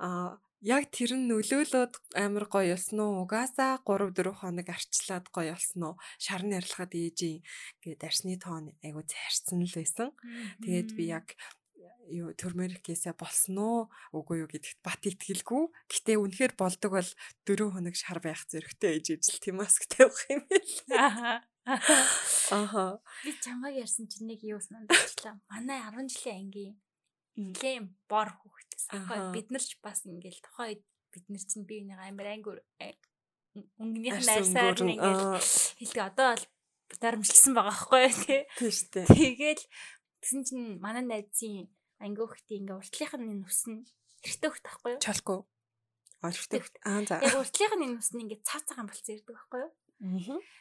а 0.00 0.40
яг 0.64 0.88
тэр 0.88 1.20
нь 1.20 1.28
нөлөөлөд 1.28 2.16
амар 2.16 2.48
гоё 2.48 2.74
болсон 2.74 2.98
уу? 3.04 3.28
Угаасаа 3.28 3.84
3 3.84 4.08
4 4.16 4.40
хоног 4.40 4.66
арчлаад 4.72 5.28
гоё 5.28 5.52
болсон 5.52 5.82
уу? 5.84 5.94
Шарны 6.16 6.56
арилгахад 6.56 6.96
ээжийн 6.96 7.44
гээд 7.84 8.00
арсны 8.08 8.40
тоон 8.40 8.72
айгу 8.80 9.04
цаарцсан 9.04 9.60
л 9.60 9.76
байсан. 9.76 10.10
Тэгээд 10.64 10.90
би 10.96 11.12
яг 11.12 11.36
юу 12.10 12.30
төрмөркээсээ 12.34 13.14
болсон 13.18 13.56
уу 13.58 13.80
үгүй 14.14 14.44
юу 14.44 14.48
гэдэгт 14.50 14.80
бат 14.82 15.02
итгэлгүй. 15.02 15.62
Гэтэ 15.90 16.18
үнэхээр 16.20 16.54
болдог 16.54 16.90
бол 16.94 17.10
4 17.44 17.74
хоног 17.74 17.94
шар 17.98 18.18
байх 18.22 18.46
зэрэгтэй 18.46 18.98
ээж 18.98 19.06
ижил 19.18 19.38
тийм 19.42 19.56
маск 19.60 19.86
тавих 19.90 20.22
юм 20.30 20.46
бэл. 20.46 20.74
Аа. 20.94 21.42
Аха. 21.66 23.02
Би 23.26 23.34
чамайг 23.42 23.82
ярьсан 23.82 24.06
чинь 24.06 24.30
нэг 24.30 24.40
юу 24.46 24.62
санагдчихлаа. 24.62 25.42
Манай 25.50 25.82
10 25.82 26.06
жилийн 26.14 26.38
ангийн 26.46 26.74
нэлээм 27.36 27.84
бор 28.08 28.30
хүүхдээс 28.38 28.86
бид 29.34 29.48
нар 29.50 29.64
ч 29.66 29.74
бас 29.82 30.06
ингээл 30.06 30.40
тухайн 30.46 30.78
үед 30.78 30.82
бид 31.10 31.26
нар 31.26 31.42
чинь 31.42 31.66
би 31.66 31.82
нэг 31.82 31.98
амар 31.98 32.28
ангир 32.32 32.62
өнгөнийх 33.82 34.20
нь 34.20 34.28
найсаар 34.30 34.78
ингээл 34.78 35.52
хэлдэг 35.80 36.02
одоо 36.06 36.28
бол 36.38 36.44
дарамжилсан 37.02 37.52
байгаа 37.56 37.74
байхгүй 37.74 38.04
тий. 38.24 38.42
Шүү 38.56 38.88
дээ. 38.94 39.06
Тэгэл 39.10 39.64
тэгсэн 40.22 40.40
чинь 40.46 40.66
манай 40.78 41.04
найзын 41.04 41.66
анги 42.02 42.20
хүүхдийн 42.20 42.60
ингээ 42.64 42.78
уртлынх 42.80 43.14
нь 43.16 43.40
нүс 43.40 43.62
нь 43.70 43.84
эртөө 44.26 44.50
хөхт 44.50 44.66
байхгүй 44.66 44.92
юу? 44.96 45.04
Чалгүй. 45.04 45.38
Орхтой. 46.26 46.60
Аа 46.84 47.00
за. 47.06 47.20
Яг 47.22 47.36
уртлынх 47.40 47.74
нь 47.76 47.94
нүс 47.96 48.10
нь 48.12 48.22
ингээ 48.24 48.44
цав 48.44 48.62
цагаан 48.68 48.88
болцсон 48.88 49.14
ирдэг 49.16 49.34
байхгүй 49.36 49.60
юу? 49.64 49.72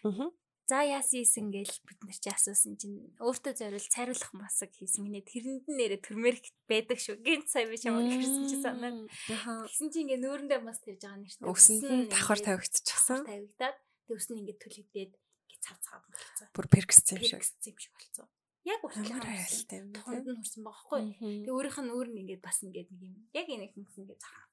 Аа. 0.04 0.30
За 0.66 0.82
яасан 0.82 1.22
ийсэн 1.22 1.54
гээл 1.54 1.78
бид 1.86 2.00
нар 2.02 2.18
чи 2.18 2.30
асуусан 2.34 2.74
чинь 2.82 3.14
өөртөө 3.22 3.54
зориул 3.54 3.86
цайруулах 3.86 4.34
масаг 4.34 4.74
хийсэн 4.74 5.06
гинэ 5.06 5.22
тэрэнд 5.22 5.70
нь 5.70 5.78
нэрэ 5.78 6.02
төрмөрк 6.02 6.42
байдаг 6.66 6.98
шүү. 6.98 7.22
Гинт 7.22 7.54
сая 7.54 7.70
би 7.70 7.78
чамд 7.78 8.10
хэрсэн 8.10 8.50
чи 8.50 8.58
санаа. 8.66 9.06
Тэгсэн 9.30 9.94
чи 9.94 10.02
ингээ 10.02 10.26
нөөрэндээ 10.26 10.66
мас 10.66 10.82
тавьж 10.82 11.06
байгаа 11.06 11.22
нэрт. 11.22 11.38
Өсөнд 11.46 11.86
нь 11.86 12.10
давхар 12.10 12.42
тавигдчихсан. 12.42 13.22
Тавигдаад 13.30 13.78
тэг 13.78 14.16
өснө 14.18 14.42
ингээ 14.42 14.58
төлөгдөөд 14.58 15.14
ингээ 15.14 15.62
цав 15.62 15.78
цав 15.86 16.02
болцсон. 16.10 16.50
Бүр 16.50 16.66
перксцэн 16.66 17.22
юм 17.22 17.30
шиг. 17.30 17.46
Перксцэн 17.46 17.70
юм 17.70 17.78
шиг 17.78 17.94
болцсон. 17.94 18.28
Яг 18.66 18.82
уртлаар 18.82 19.26
айлтай 19.30 19.80
юм. 19.86 19.94
Тонд 19.94 20.26
нь 20.26 20.40
хурсан 20.42 20.62
байгаа 20.66 20.82
хгүй. 20.82 21.02
Тэг 21.46 21.54
өөрийнх 21.54 21.80
нь 21.86 21.94
өөр 21.94 22.08
нь 22.10 22.20
ингээ 22.26 22.40
бас 22.42 22.58
ингээ 22.66 22.90
нэг 22.90 23.02
юм. 23.06 23.16
Яг 23.38 23.46
энэ 23.46 23.70
их 23.70 23.78
ингээ 23.78 24.18
цаа. 24.18 24.44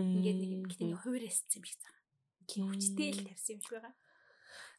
Ингээ 0.00 0.34
нэг 0.40 0.50
юм 0.56 0.62
гэтээ 0.64 0.96
хувирээсцэн 1.04 1.60
юм 1.60 1.64
шиг 1.68 1.80
цаа. 1.84 1.96
Хүчтэй 2.48 3.08
л 3.12 3.28
тавьсан 3.28 3.52
юм 3.56 3.60
шиг 3.60 3.74
байгаа. 3.76 3.94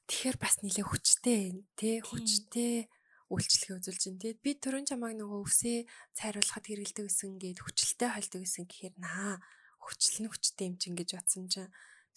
Тэгэхээр 0.08 0.38
бас 0.42 0.56
нэлээ 0.64 0.86
хүчтэй 0.88 1.42
тий 1.78 1.96
хүчтэй 2.02 2.88
үйлчлэгээ 3.28 3.78
үзүүлж 3.78 4.04
байна 4.08 4.22
тий 4.24 4.34
би 4.40 4.52
төрөн 4.56 4.88
чамааг 4.88 5.20
нөгөө 5.20 5.40
өвсөө 5.44 5.78
цайруулахад 6.16 6.64
хэрэгэлдэг 6.64 7.06
гэсэн 7.12 7.36
гээд 7.36 7.60
хүчлэлтэй 7.60 8.10
хайлдаг 8.16 8.42
гэсэн 8.48 8.66
гэхээр 8.72 8.96
наа 9.04 9.44
хүчлэн 9.84 10.32
хүчтэй 10.32 10.66
юм 10.72 10.76
чинь 10.80 10.96
гэж 10.96 11.10
бодсон 11.20 11.52
чинь 11.52 11.68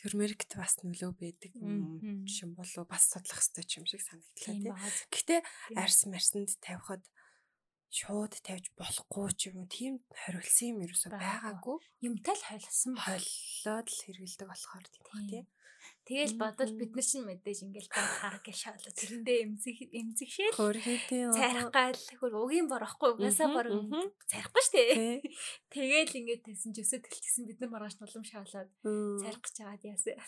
Тэрмэрикт 0.01 0.57
бас 0.57 0.81
нөлөө 0.81 1.13
байдаг 1.21 1.53
юм 1.61 2.25
шин 2.25 2.57
болов 2.57 2.89
бас 2.89 3.05
судлах 3.13 3.37
хэрэгтэй 3.45 3.79
юм 3.81 3.87
шиг 3.87 4.01
санагдлаа 4.01 4.57
тий. 4.57 4.73
Гэхдээ 5.13 5.41
арс 5.77 6.01
марсанд 6.09 6.57
тавихад 6.65 7.05
шууд 7.93 8.33
тавьж 8.47 8.73
болохгүй 8.81 9.29
ч 9.37 9.41
юм 9.53 9.61
уу 9.61 9.69
тийм 9.69 9.95
хориглсон 10.09 10.73
юм 10.73 10.79
ерөөсөй 10.89 11.11
байгаагүй. 11.13 11.77
Юмтай 12.07 12.35
л 12.39 12.47
хойлсон 12.49 12.95
болоод 12.97 13.87
л 13.91 14.01
хэрэгэлдэг 14.07 14.49
болохоор 14.49 14.85
тийм 14.89 15.05
тий. 15.29 15.45
Тэгэл 16.11 16.35
бодвол 16.43 16.75
бид 16.75 16.91
нар 16.99 17.07
чинь 17.07 17.23
мэдээж 17.23 17.71
ингээл 17.71 17.87
хараг 17.95 18.43
гэж 18.43 18.57
шаалаа. 18.67 18.91
Тэрэндээ 18.99 19.39
эмзэг 19.47 19.79
эмзэг 19.95 20.27
шээл. 20.27 20.59
Хөрхитэй. 20.59 21.31
Цайрах 21.31 21.71
гал 21.71 22.03
хөр 22.19 22.35
угийн 22.35 22.67
борохгүй 22.67 23.15
угаасаа 23.15 23.55
бор 23.55 23.71
цайрахгүй 24.27 24.63
штэ. 24.67 24.83
Тэгэл 25.71 26.19
ингээд 26.19 26.43
тэсэн 26.51 26.75
ч 26.75 26.83
өсөө 26.83 27.07
тэлчихсэн 27.07 27.47
бид 27.47 27.63
нар 27.63 27.71
маргааш 27.71 28.03
нулам 28.03 28.27
шаалаад 28.27 28.67
цайрах 29.23 29.39
гэж 29.39 29.55
байгаад 29.63 29.87
яасан. 29.87 30.19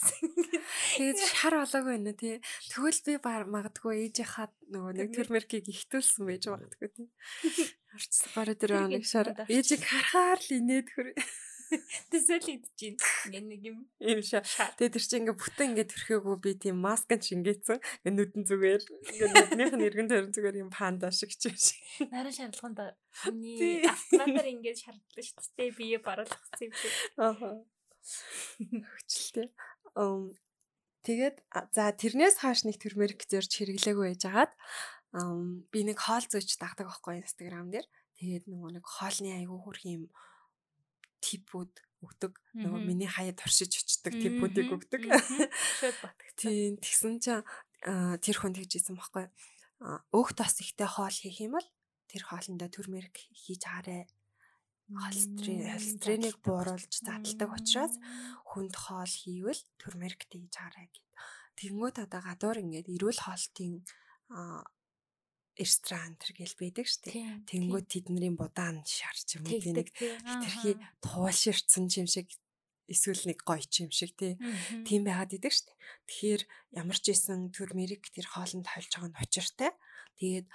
Тэгээд 1.03 1.19
шар 1.19 1.55
болоогүй 1.59 1.99
нэ 1.99 2.15
тий. 2.15 2.37
Тэгвэл 2.71 3.03
би 3.03 3.15
магадгүй 3.51 3.95
ээжийнхаа 4.07 4.55
нөгөө 4.71 4.93
нэг 5.03 5.11
тэрмеркийг 5.19 5.67
ихтүүлсэн 5.67 6.31
байж 6.31 6.47
магадгүй 6.47 6.89
тий. 6.95 7.11
Орцсон 7.99 8.31
гараа 8.39 8.55
дээр 8.55 8.73
нэг 8.87 9.03
шар 9.03 9.35
ээжийг 9.51 9.83
харахаар 9.83 10.39
л 10.39 10.55
инээд 10.63 10.89
хөр. 10.95 11.11
Тэсэл 12.13 12.45
байна. 12.45 12.97
Ингээ 13.27 13.43
нэг 13.43 13.63
юм. 13.65 13.79
Ийм 14.01 14.21
шаа. 14.21 14.45
Тэгээ 14.77 14.93
тэр 14.93 15.05
чинь 15.05 15.21
ингээ 15.25 15.41
бүтэн 15.41 15.69
ингээ 15.73 15.89
төрхөөгөө 15.89 16.37
би 16.45 16.53
тийм 16.61 16.77
маск 16.83 17.09
нь 17.09 17.25
шингээсэн. 17.25 17.79
Ингээ 18.05 18.17
нүдэн 18.17 18.45
зүгээр 18.45 18.83
ингээ 19.13 19.31
нүднийх 19.33 19.73
нь 19.77 19.87
эргэн 19.89 20.09
тойрон 20.09 20.33
зүгээр 20.37 20.61
юм 20.61 20.71
панда 20.71 21.09
шиг 21.09 21.33
ч 21.33 21.49
юм 21.49 21.57
шиг. 21.57 21.81
Нарийн 22.13 22.37
шаардлаганд 22.37 22.97
хүний 23.17 23.89
автоматар 23.89 24.49
ингээ 24.53 24.77
шаардлагатай 24.77 25.25
шүү 25.25 25.53
дээ. 25.57 25.71
Бие 25.79 25.99
баруулгасан 26.05 26.61
юм 26.61 26.75
шиг. 26.77 26.93
Аа. 27.17 27.65
Хөчлөлтэй. 28.61 29.49
Ам 29.97 30.35
тэгээд 31.07 31.37
за 31.73 31.85
тэрнээс 31.93 32.37
хааш 32.43 32.67
нэг 32.69 32.77
тэрмэрк 32.83 33.25
зөрж 33.31 33.51
хэрэглээгүй 33.59 34.07
байжгаад 34.13 34.53
ам 35.17 35.69
би 35.73 35.85
нэг 35.85 35.99
хоол 36.01 36.25
зөөч 36.25 36.57
дагдаг 36.57 36.89
байхгүй 36.89 37.21
Instagram 37.21 37.69
дээр. 37.73 37.87
Тэгээд 38.17 38.45
нөгөө 38.49 38.71
нэг 38.81 38.85
хоолны 38.87 39.31
айгүй 39.35 39.59
хөрх 39.61 39.85
юм 39.87 40.05
типүүд 41.23 41.73
өгдөг. 42.03 42.33
Нөгөө 42.59 42.81
миний 42.83 43.07
хаяад 43.07 43.39
туршиж 43.39 43.79
очдөг 43.79 44.19
типүүдийг 44.19 44.75
өгдөг. 44.75 45.03
Тийм 46.43 46.77
тэгсэн 46.83 47.23
чинь 47.23 47.47
тэр 48.19 48.37
хүн 48.37 48.55
тэгжсэн 48.59 48.99
байхгүй. 48.99 49.31
Өөх 50.11 50.35
тос 50.35 50.59
ихтэй 50.59 50.91
хоол 50.91 51.15
хийх 51.15 51.39
юм 51.47 51.59
бол 51.59 51.69
тэр 52.11 52.23
хоолндоо 52.27 52.69
төрмөрк 52.71 53.17
хийж 53.31 53.63
хараа. 53.63 54.05
Холестерин 54.93 55.73
холестеринийг 55.73 56.37
бууруулж 56.45 56.93
задлдаг 57.01 57.51
учраас 57.55 57.97
хүнд 58.51 58.75
хоол 58.77 59.09
хийвэл 59.09 59.63
төрмөрк 59.81 60.27
хийж 60.29 60.55
хараа 60.59 60.87
гэд. 60.91 61.07
Тэнгүүд 61.57 61.97
одоо 62.05 62.21
гадуур 62.21 62.59
ингээд 62.61 62.93
эрүүл 62.93 63.21
хоолтын 63.23 63.81
ресторан 65.59 66.17
төр 66.17 66.33
гэл 66.37 66.55
байдаг 66.57 66.87
штэ. 66.89 67.45
Тэнгүүд 67.49 67.87
тэдний 67.89 68.33
будаан 68.33 68.83
шарч 68.89 69.37
юм 69.37 69.45
уу 69.47 69.61
нэг 69.77 69.89
хитрхи 69.93 70.81
туулширцсан 71.05 71.89
юм 71.93 72.09
шиг 72.09 72.29
эсвэл 72.89 73.23
нэг 73.29 73.45
гоё 73.45 73.65
юм 73.85 73.93
шиг 73.93 74.17
тий. 74.17 74.37
Тийм 74.87 75.05
байгаад 75.05 75.37
идэг 75.37 75.53
штэ. 75.53 75.73
Тэгэхээр 76.09 76.43
ямар 76.77 76.99
ч 76.99 77.13
исэн 77.13 77.53
төр 77.53 77.73
мэрэг 77.77 78.09
тэр 78.13 78.27
хоолнд 78.29 78.67
хольж 78.69 78.91
байгаа 78.93 79.11
нь 79.13 79.21
учиртай. 79.21 79.71
Тэгээд 80.21 80.47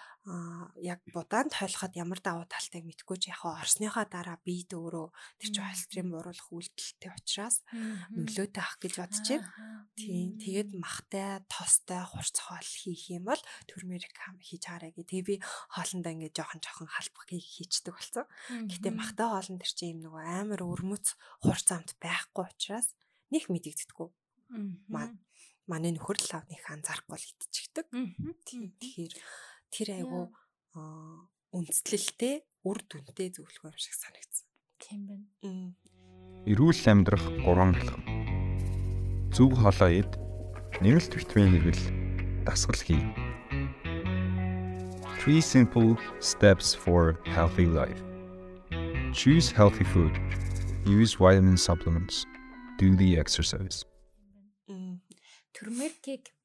яг 0.84 1.00
будаанд 1.16 1.56
хойлоход 1.56 1.96
ямар 1.96 2.20
давуу 2.20 2.44
талтай 2.52 2.84
мэдгүй 2.84 3.16
ч 3.16 3.32
яг 3.32 3.48
орсныхаа 3.48 4.04
дараа 4.12 4.36
би 4.44 4.68
дөөрөө 4.68 5.08
тэр 5.40 5.50
чинь 5.56 5.64
холестерин 5.64 6.12
бууруулах 6.12 6.52
үйлдэлтэй 6.52 7.12
учраас 7.16 7.64
нөлөөтэй 8.12 8.60
ах 8.60 8.76
гэж 8.84 8.94
бодож 9.00 9.24
байна. 9.24 9.48
Тийм. 9.96 10.36
Тэгээд 10.36 10.70
махтай, 10.76 11.40
тостой 11.48 12.04
хурц 12.04 12.36
хоол 12.44 12.68
хийх 12.68 13.08
юм 13.08 13.24
бол 13.32 13.42
төрмөрик 13.72 14.16
хам 14.20 14.36
хийж 14.44 14.68
хараа 14.68 14.92
гэ. 14.92 15.08
Тэгээ 15.08 15.28
би 15.32 15.36
хоолндоо 15.72 16.12
ингээд 16.12 16.36
жоохон 16.36 16.60
жоохон 16.60 16.92
халбах 16.92 17.28
хийчдэг 17.32 17.96
болсон. 17.96 18.28
Гэтэ 18.68 18.92
махтай 18.92 19.28
хоолн 19.32 19.64
тэр 19.64 19.72
чинь 19.72 19.96
юм 19.96 20.12
нөгөө 20.12 20.24
амар 20.28 20.62
өрмөц 20.68 21.16
хурц 21.40 21.68
амт 21.72 21.96
байхгүй 22.04 22.52
учраас 22.52 22.92
них 23.32 23.48
мэдэгддэггүй. 23.48 24.12
Маа 24.92 25.16
манай 25.68 25.92
нөхөр 25.92 26.18
л 26.20 26.32
авных 26.40 26.64
анзаарахгүй 26.64 27.20
л 27.20 27.32
идчихдэг. 27.36 27.86
Тийм. 28.48 28.72
Тэгэхээр 28.80 29.14
тэр 29.74 29.88
айгу 29.98 30.22
үндэслэлтэй 31.54 32.44
үр 32.68 32.80
дүнтэй 32.90 33.32
зөвлөгөө 33.34 33.72
юм 33.72 33.80
шиг 33.80 33.96
санагдсан. 33.96 34.48
Тийм 34.78 35.02
байна. 35.08 35.28
Эрүүл 36.48 36.84
амьдрах 36.88 37.24
3 37.44 37.76
алхам. 37.76 38.02
Зөв 39.36 39.52
хоолоо 39.58 39.92
ид, 39.92 40.12
нэмэлт 40.84 41.14
витамин 41.16 41.52
хэрэгэл, 41.60 41.84
дасгал 42.46 42.80
хий. 42.80 43.04
Three 45.20 45.42
simple 45.42 46.00
steps 46.20 46.72
for 46.74 47.20
healthy 47.28 47.68
life. 47.68 48.00
Choose 49.12 49.52
healthy 49.52 49.84
food. 49.84 50.16
Use 50.86 51.16
vitamin 51.20 51.58
supplements. 51.58 52.24
Do 52.80 52.96
the 52.96 53.20
exercise. 53.20 53.84
Турмеркийг 55.52 56.37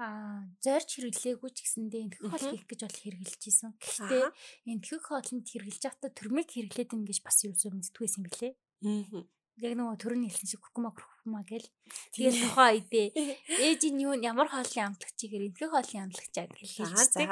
аа 0.00 0.48
зорж 0.64 0.88
хэрэглээгүй 0.96 1.50
ч 1.52 1.58
гэсэндээ 1.64 2.02
энтхэг 2.06 2.24
хоол 2.30 2.46
хийх 2.52 2.66
гэж 2.68 2.80
бол 2.84 3.00
хэрэгжилж 3.02 3.42
исэн. 3.48 3.72
Гэхдээ 3.76 4.24
энтхэг 4.72 5.02
хоолнд 5.04 5.46
хэрэгжилж 5.48 5.84
байхдаа 5.84 6.10
төрмийг 6.12 6.48
хэрэглээд 6.48 6.96
ингэж 6.96 7.18
бас 7.26 7.44
юу 7.44 7.52
зөв 7.52 7.72
мэдтгүйсэн 7.76 8.20
юм 8.20 8.26
билэ. 8.28 8.50
Аа 8.86 9.24
яг 9.60 9.76
нөгөө 9.76 10.00
төрөний 10.00 10.30
хэлсэн 10.32 10.48
шиг 10.48 10.64
куркума 10.64 10.96
куркума 10.96 11.44
гэл. 11.44 11.68
Тэгээд 12.16 12.36
тухайн 12.40 12.72
үедээ 12.80 13.06
ээж 13.68 13.82
нь 13.92 14.00
юу 14.00 14.16
ямар 14.16 14.48
хоолны 14.48 14.80
амтлагч 14.80 15.18
игээр 15.28 15.52
энтгэх 15.52 15.70
хоолны 15.70 15.98
амтлагчаа 16.08 16.46
гэж 16.48 16.70
хэлсэн. 16.80 17.28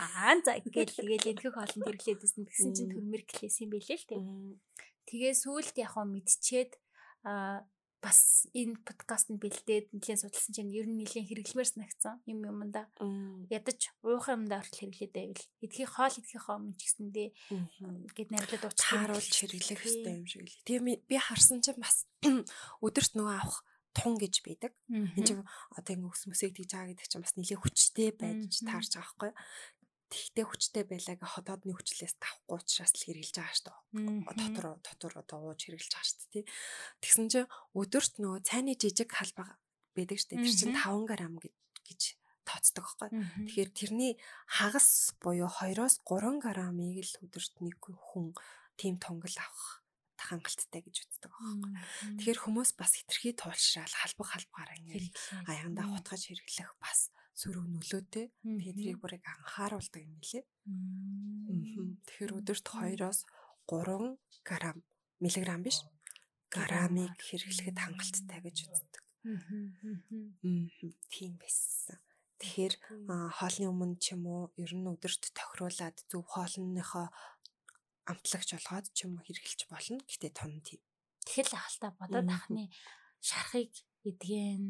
Аа 0.00 0.32
за 0.40 0.56
гэл 0.64 0.96
тэгэл 0.96 1.30
энтгэх 1.36 1.54
хоолнд 1.54 1.84
хэрэглээдсэн 1.84 2.42
гэсэн 2.48 2.70
чинь 2.72 2.92
төрмөр 2.92 3.22
клэс 3.28 3.60
юм 3.60 3.70
билээ 3.76 3.98
л 4.00 4.08
тэг. 4.08 4.20
Тэгээ 5.12 5.32
сүүлд 5.36 5.76
яг 5.76 5.92
хоо 5.92 6.08
мэдчихэд 6.08 6.72
аа 7.28 7.68
бас 7.98 8.46
энэ 8.54 8.78
подкастт 8.86 9.34
бэлдээд 9.34 9.90
нэлийн 9.90 10.20
судалсан 10.22 10.54
чинь 10.54 10.70
ер 10.70 10.86
нь 10.86 11.02
нэлийн 11.02 11.26
хэрэглэмээр 11.26 11.66
санагцсан 11.66 12.22
юм 12.30 12.46
юмда 12.46 12.86
ядаж 13.50 13.90
уух 14.06 14.30
юмда 14.30 14.62
хүртэл 14.62 14.94
хэрэглээд 14.94 15.14
байвал 15.18 15.44
эдхий 15.66 15.88
хоол 15.90 16.14
эдхий 16.14 16.38
хоомн 16.38 16.78
ч 16.78 16.80
гэсэндээ 16.86 17.28
гэд 18.14 18.30
нарилаад 18.30 18.64
уучруулж 18.70 19.34
хэрэглэх 19.34 19.82
хэрэгтэй 19.82 20.14
юм 20.14 20.26
шиг 20.30 20.46
л. 20.46 20.62
Тэгээ 20.62 21.10
би 21.10 21.16
харсан 21.18 21.58
чинь 21.58 21.82
бас 21.82 22.06
өдөрт 22.86 23.12
нөгөө 23.18 23.34
авах 23.34 23.66
тун 23.98 24.14
гэж 24.14 24.34
байдаг. 24.46 24.72
Энд 24.90 25.26
чинь 25.26 25.42
одоо 25.74 25.92
ингэ 25.94 26.06
өс 26.06 26.22
мөсөг 26.30 26.54
тийж 26.54 26.70
байгаа 26.70 26.94
гэдэг 26.94 27.08
чинь 27.10 27.24
бас 27.24 27.34
нэлээд 27.34 27.62
хүчтэй 27.62 28.10
байж 28.14 28.62
таарч 28.62 28.94
байгаа 28.94 29.02
байхгүй. 29.02 29.32
Тэгтээ 30.08 30.44
хүчтэй 30.48 30.84
байлаа 30.88 31.16
гэ 31.20 31.26
хотоодны 31.28 31.72
хүчлээс 31.76 32.16
тавхгүй 32.16 32.56
учраас 32.56 32.92
л 32.96 33.04
хэрглэж 33.04 33.34
байгаа 33.36 33.56
шүү 33.56 33.66
дээ. 33.68 34.36
Дотор 34.40 34.66
дотор 34.80 35.12
одоо 35.20 35.38
ууж 35.52 35.60
хэрглэж 35.68 35.92
байгаа 35.92 36.08
шүү 36.08 36.28
дээ. 36.32 36.44
Тэгсэн 37.04 37.26
чинь 37.28 37.52
өдөрт 37.76 38.14
нөгөө 38.16 38.40
цайны 38.48 38.72
жижиг 38.80 39.12
халбаа 39.12 39.60
байдаг 39.92 40.16
шүү 40.16 40.28
дээ. 40.32 40.44
Тэр 40.48 40.56
чинь 40.56 40.76
5 40.80 41.04
грамм 41.12 41.36
гэж 41.36 42.02
тооцдог 42.48 42.84
байхгүй. 42.88 43.10
Тэгэхээр 43.52 43.70
тэрний 43.76 44.12
хагас 44.48 45.12
буюу 45.20 45.52
2-оос 45.52 46.00
3 46.08 46.40
граммыг 46.40 47.04
л 47.04 47.14
өдөрт 47.28 47.54
нэг 47.60 47.76
хүн 47.76 48.32
тийм 48.80 48.96
тонгол 48.96 49.36
авах 49.36 49.84
хангалттай 50.18 50.82
гэж 50.82 50.96
үздэг 51.04 51.30
байхгүй. 51.30 51.72
Тэгэхээр 52.16 52.40
хүмүүс 52.42 52.70
бас 52.74 52.92
хитрхи 52.96 53.36
туулшраал 53.36 53.92
халбаг 53.92 54.28
халбагаараа 54.32 54.78
ингэ 54.82 55.12
аягандаа 55.46 55.86
хутгаж 55.92 56.22
хэрэглэх 56.26 56.74
бас 56.82 57.12
сөрөг 57.38 57.66
нөлөөтэй. 57.70 58.26
Тэдрийг 58.42 58.98
бүрийг 58.98 59.22
анхааруулдаг 59.22 60.02
юм 60.02 60.18
лээ. 60.18 60.42
Тэгэхээр 62.06 62.32
өдөрт 62.34 62.66
2-оос 62.66 63.22
3 63.70 64.18
грамм 64.42 64.78
миллиграмм 65.22 65.62
биш 65.62 65.86
граммыг 66.50 67.14
хэрэглэхэд 67.22 67.78
хангалттай 67.78 68.40
гэж 68.42 68.56
үздэг. 68.66 69.04
Тийм 71.14 71.32
байсан. 71.38 71.98
Тэгэхээр 72.42 72.74
хоолны 73.38 73.66
өмнө 73.70 73.98
ч 74.02 74.14
юм 74.14 74.26
уу 74.26 74.42
ер 74.58 74.72
нь 74.74 74.90
өдөрт 74.90 75.30
тохируулаад 75.34 75.96
зөв 76.10 76.22
хоолныхоо 76.26 77.06
амтлагч 78.10 78.50
болгоод 78.54 78.86
ч 78.94 79.06
юм 79.06 79.18
уу 79.18 79.26
хэрэглэж 79.26 79.60
болно. 79.70 79.98
Гэтэ 80.10 80.34
тун 80.34 80.58
тийм. 80.62 80.80
Тэгэл 81.26 81.54
ахalta 81.54 81.92
бодоод 81.98 82.30
ахны 82.30 82.70
шарахыг 83.20 83.74
эдгэн 84.10 84.64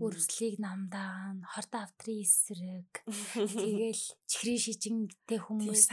өрсөлийг 0.00 0.56
намдаан 0.60 1.44
хорд 1.44 1.72
автрын 1.76 2.24
эсрэг. 2.24 2.90
Тэгэл 3.06 4.04
чихрийн 4.26 4.60
шижинтэй 4.60 5.38
хүмүүс 5.44 5.88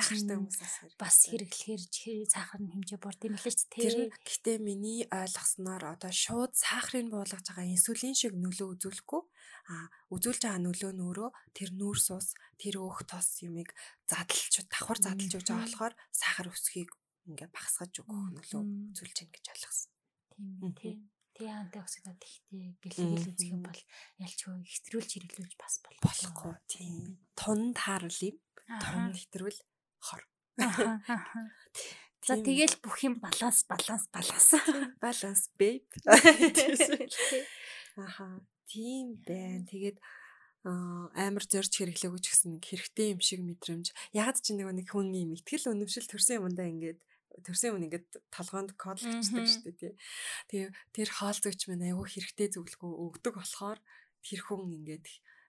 бас 1.00 1.18
хэрэглэхээр 1.28 1.84
чихрийн 1.92 2.32
сахарын 2.32 2.72
хэмжээ 2.72 3.00
бурд 3.00 3.22
юм 3.28 3.36
лээ 3.36 3.56
ч 3.56 3.62
тэр 3.68 3.96
гэхдээ 4.24 4.58
миний 4.64 5.04
ойлгосноор 5.12 5.84
одоо 6.00 6.12
шууд 6.12 6.54
сахарыг 6.56 7.12
буулгаж 7.12 7.46
байгаа 7.48 7.68
инсулин 7.68 8.16
шиг 8.16 8.34
нөлөө 8.36 8.80
үзүүлэхгүй. 8.80 9.24
А 9.68 9.92
үзүүлж 10.16 10.42
байгаа 10.48 10.64
нөлөө 10.64 10.92
нь 10.96 11.04
өөрөө 11.04 11.30
тэр 11.52 11.70
нүүрс 11.76 12.08
ус 12.16 12.28
тэр 12.56 12.80
өөх 12.80 13.04
тос 13.04 13.44
юмыг 13.44 13.76
задлж 14.08 14.64
давхар 14.72 15.00
задлж 15.04 15.32
өгч 15.36 15.48
байгаа 15.52 15.68
болохоор 15.68 15.94
сахар 16.16 16.48
өсөхийг 16.56 16.90
ингээ 17.28 17.52
багасгаж 17.52 17.94
өгөх 18.00 18.32
нөлөө 18.32 18.62
үзүүлж 18.96 19.16
гин 19.20 19.32
гэж 19.36 19.46
ойлгосон. 19.52 19.92
Тийм 20.32 20.74
тийм 20.80 20.98
тий 21.38 21.50
антиоксидант 21.54 22.26
ихтэй 22.26 22.74
гэлэгэл 22.82 23.30
үзэх 23.30 23.54
юм 23.54 23.62
бол 23.62 23.82
ялчгүй 24.18 24.58
хэтрүүлж 24.66 25.10
хэрэглүүлж 25.14 25.54
бас 25.62 25.76
болохгүй. 26.02 26.54
Тий 26.66 27.22
тун 27.38 27.78
таарл 27.78 28.18
юм 28.26 28.42
тун 28.82 29.14
хэтрүүл 29.14 29.60
хор. 30.02 30.22
За 32.28 32.36
тэгэл 32.36 32.82
бүх 32.82 33.06
юм 33.06 33.22
баланс 33.22 33.62
баланс 33.70 34.10
баланс. 34.10 34.50
Баланс 35.04 35.54
бэйб. 35.56 35.86
Аха 38.04 38.42
тийм 38.66 39.22
байна. 39.24 39.64
Тэгээд 39.70 40.02
амар 40.68 41.46
зорж 41.46 41.72
хэрэглээгүйч 41.72 42.26
гэсэн 42.28 42.60
хэрэгтэй 42.60 43.16
юм 43.16 43.22
шиг 43.24 43.40
мэдрэмж. 43.46 43.94
Яг 44.12 44.36
ч 44.42 44.52
нэг 44.52 44.68
нэг 44.74 44.92
хүний 44.92 45.24
юм 45.24 45.38
итгэл 45.38 45.72
өнөмшил 45.72 46.10
төрсэн 46.10 46.44
юмдаа 46.44 46.68
ингээд 46.68 47.00
төрсөн 47.46 47.78
хүн 47.78 47.86
ингээд 47.88 48.08
толгоонд 48.34 48.72
кодлчдаг 48.78 49.46
шүү 49.46 49.64
дээ 49.70 49.78
тий. 49.78 49.94
Тэгээ 50.50 50.70
тэр 50.96 51.10
хаал 51.12 51.38
зүйч 51.38 51.62
минь 51.70 51.86
айгүй 51.86 52.08
хэрэгтэй 52.08 52.48
зөвлөгөө 52.56 52.92
өгдөг 53.06 53.34
болохоор 53.38 53.80
тэр 54.26 54.42
хүн 54.46 54.74
ингээд 54.78 55.06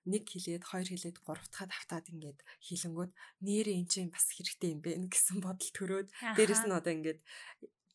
нэг 0.09 0.25
хилээд 0.25 0.65
хоёр 0.65 0.89
хилээд 0.89 1.19
гуравтахад 1.21 1.71
автаад 1.73 2.07
ингээд 2.09 2.41
хилэнгүүд 2.65 3.13
нэрээ 3.45 3.77
эн 3.77 3.89
чинь 3.93 4.13
бас 4.13 4.33
хэрэгтэй 4.33 4.73
юм 4.73 4.81
бэ 4.81 4.97
гэсэн 5.13 5.45
бодол 5.45 5.71
төрөөд 5.77 6.09
дээрэс 6.37 6.65
нь 6.65 6.73
одоо 6.73 6.93
ингээд 6.97 7.21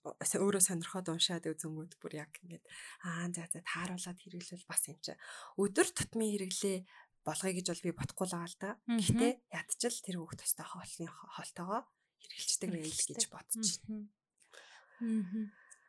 өөрөө 0.04 0.62
сонирхоод 0.62 1.10
уншаад 1.10 1.50
үзэнгүүд 1.50 1.98
бүр 1.98 2.14
яг 2.22 2.32
ингээд 2.44 2.66
аа 3.08 3.32
за 3.34 3.50
за 3.50 3.66
тааруулаад 3.66 4.20
хэрэглэл 4.20 4.70
бас 4.70 4.82
юм 4.92 5.00
чи 5.02 5.16
өдөр 5.58 5.88
тутмын 5.96 6.32
хэрэглээ 6.38 6.78
болгоё 7.24 7.54
гэж 7.56 7.66
бол 7.72 7.86
би 7.88 7.92
бодохгүй 7.96 8.26
л 8.28 8.36
байгаа 8.36 8.52
л 8.52 8.60
да. 8.60 8.72
Гэхдээ 8.84 9.34
ядчил 9.56 9.98
тэр 10.04 10.16
хөөх 10.20 10.36
төстэй 10.36 10.68
хоолны 10.68 11.08
хоолтойгоо 11.08 11.82
хэрэгэлцдэг 12.24 12.70
байл 12.72 12.90
гэж 12.90 13.24
бодож 13.30 13.68
байна. 13.84 14.08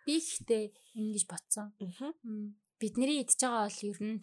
Би 0.05 0.15
ихтэй 0.19 0.75
ингэж 0.99 1.25
бодсон. 1.31 1.73
Бидний 2.81 3.23
идж 3.23 3.39
байгаа 3.41 3.71
бол 3.71 3.81
ер 3.87 3.99
нь 4.03 4.21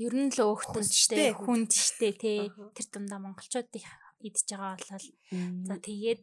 ер 0.00 0.14
нь 0.16 0.32
л 0.32 0.40
өөхтөнтэй 0.48 1.30
хүнд 1.36 1.70
штэ 1.70 2.16
тий. 2.16 2.48
Тэр 2.48 2.86
дундаа 2.90 3.20
монголчуудын 3.20 3.84
идж 4.24 4.48
байгаа 4.48 4.80
бол 4.80 5.06
за 5.68 5.76
тэгээд 5.78 6.22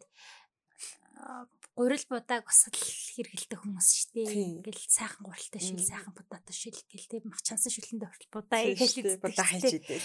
гурил 1.79 2.05
будааг 2.11 2.43
бас 2.43 2.67
л 2.67 2.75
хэрэгэлдэг 2.75 3.59
хүмүүс 3.63 4.11
дээ. 4.11 4.59
Ингээл 4.59 4.83
сайхан 4.83 5.23
гуралтай 5.23 5.63
шил, 5.63 5.79
сайхан 5.79 6.11
будаатай 6.11 6.51
шил 6.51 6.75
гэл 6.75 7.07
тэг 7.07 7.23
махчансан 7.23 7.71
шилэнд 7.71 8.03
хүртэл 8.03 8.35
будаа 8.35 8.59
хэлээд 8.67 9.23
будаа 9.23 9.47
хайж 9.47 9.79
идэв. 9.79 10.03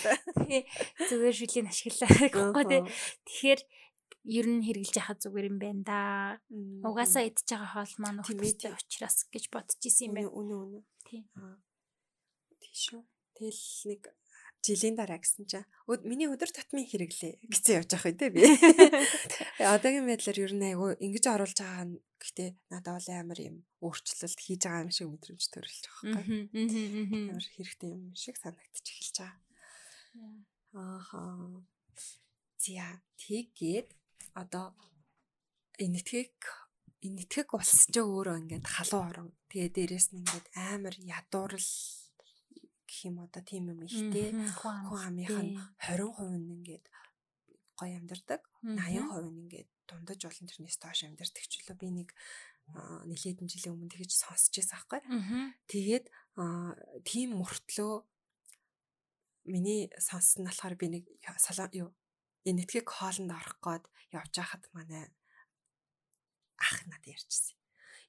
Зүгээр 1.11 1.35
шилийн 1.35 1.67
ашиглаа 1.67 2.11
гэхгүй 2.31 2.65
тий. 2.71 2.83
Тэгэхээр 3.27 3.61
ер 4.25 4.47
нь 4.49 4.65
хэрглэж 4.65 4.95
яхад 4.97 5.21
зүгээр 5.21 5.49
юм 5.53 5.59
байна 5.61 5.83
да. 5.85 6.01
Угаасаа 6.81 7.29
идж 7.29 7.45
байгаа 7.45 7.71
хоол 7.77 7.95
маань 8.01 8.21
өгтөстэй 8.25 8.73
учраас 8.73 9.29
гэж 9.29 9.45
бодож 9.53 9.81
исэн 9.85 10.09
юм 10.09 10.15
байна. 10.17 10.33
Үнэ 10.33 10.55
үнэ. 10.57 10.81
Тий. 11.05 11.23
Тийш 12.61 12.97
үү. 12.97 13.05
Тэгэл 13.37 13.63
нэг 13.93 14.03
жилийн 14.65 14.97
дараа 14.97 15.21
гэсэн 15.21 15.45
чинь 15.45 15.69
миний 16.09 16.29
өдөр 16.33 16.49
татмын 16.49 16.89
хэрэглээ 16.89 17.45
гэсэн 17.53 17.85
явж 17.85 17.91
байгаа 17.93 18.13
юм 18.15 18.19
те 18.19 18.29
би. 18.33 18.41
Одоогийн 19.77 20.09
байдлаар 20.09 20.39
ер 20.41 20.53
нь 20.57 20.67
айгу 20.73 20.97
ингэж 20.97 21.25
оруулж 21.29 21.59
байгаа 21.61 21.85
нь 21.85 22.01
гэхдээ 22.17 22.51
надад 22.73 22.97
бол 22.97 23.09
амар 23.13 23.41
юм 23.45 23.57
өөрчлөлт 23.85 24.41
хийж 24.41 24.63
байгаа 24.65 24.85
юм 24.89 24.93
шиг 24.97 25.09
мэдрэмж 25.13 25.45
төрөлж 25.53 25.85
байгаа 25.85 26.25
юм. 26.25 26.49
Амар 27.29 27.45
хэрэгтэй 27.45 27.91
юм 27.93 28.17
шиг 28.17 28.41
санагдчих 28.41 28.97
эхэлж 29.05 29.17
байгаа. 29.21 29.37
Ааха. 30.73 31.21
Зя 32.57 32.89
тэгээд 33.21 33.93
одоо 34.35 34.75
энэтхэг 35.79 36.37
энэтхэг 37.07 37.49
улсч 37.55 37.95
өөрөө 37.99 38.37
ингээд 38.43 38.67
халуун 38.67 39.09
орон. 39.11 39.29
Тэгээ 39.51 39.71
дээрэс 39.77 40.07
нь 40.13 40.21
ингээд 40.23 40.47
амар 40.55 40.95
ядуурл 40.99 41.71
гэх 42.89 42.99
юм 43.09 43.17
одоо 43.27 43.43
тийм 43.45 43.71
юм 43.73 43.81
ихтэй 43.85 44.31
хүн 44.59 44.79
амынх 45.09 45.37
нь 45.45 45.55
20% 45.83 46.41
нь 46.41 46.55
ингээд 46.59 46.87
гоё 47.79 47.95
амьдардаг. 48.01 48.43
80% 48.63 49.31
нь 49.31 49.41
ингээд 49.45 49.69
дундаж 49.89 50.21
олон 50.25 50.47
тэрнээс 50.49 50.79
доош 50.81 51.01
амьдардаг 51.05 51.45
ч 51.45 51.53
үлээ. 51.61 51.77
Би 51.77 51.89
нэг 51.93 52.11
нэлээдэн 53.11 53.51
жилийн 53.51 53.75
өмнө 53.77 53.93
тэгэж 53.93 54.11
сонсч 54.17 54.57
байсан 54.57 54.81
байхгүй. 54.81 55.01
Тэгээд 55.69 56.07
тийм 57.05 57.37
мөртлөө 57.37 57.95
миний 59.53 59.93
сонссон 60.01 60.45
нь 60.45 60.49
болохоор 60.49 60.75
би 60.81 60.87
нэг 60.89 61.05
салон 61.37 61.69
юу 61.77 61.91
энэтхэг 62.45 62.87
хоолнд 62.89 63.33
орох 63.33 63.57
гээд 63.65 63.85
явж 64.13 64.35
хахад 64.37 64.65
манай 64.77 65.09
ах 66.61 66.79
надад 66.87 67.09
ярьчихсан. 67.09 67.57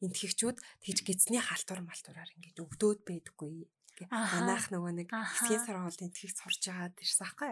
Энтхэгчүүд 0.03 0.57
тэгж 0.83 0.99
гидсний 1.07 1.41
халтур 1.41 1.79
малтураар 1.81 2.29
ингэж 2.35 2.59
өвдөөд 2.59 3.01
байдаггүй. 3.07 3.67
Манайх 4.11 4.67
нөгөө 4.75 4.91
нэг 4.91 5.09
хэсгийн 5.09 5.63
сургуульд 5.63 6.03
энтхийг 6.03 6.35
сурж 6.35 6.61
байгаа 6.67 6.91
ирсэн 6.99 7.23
аахгүй. 7.23 7.51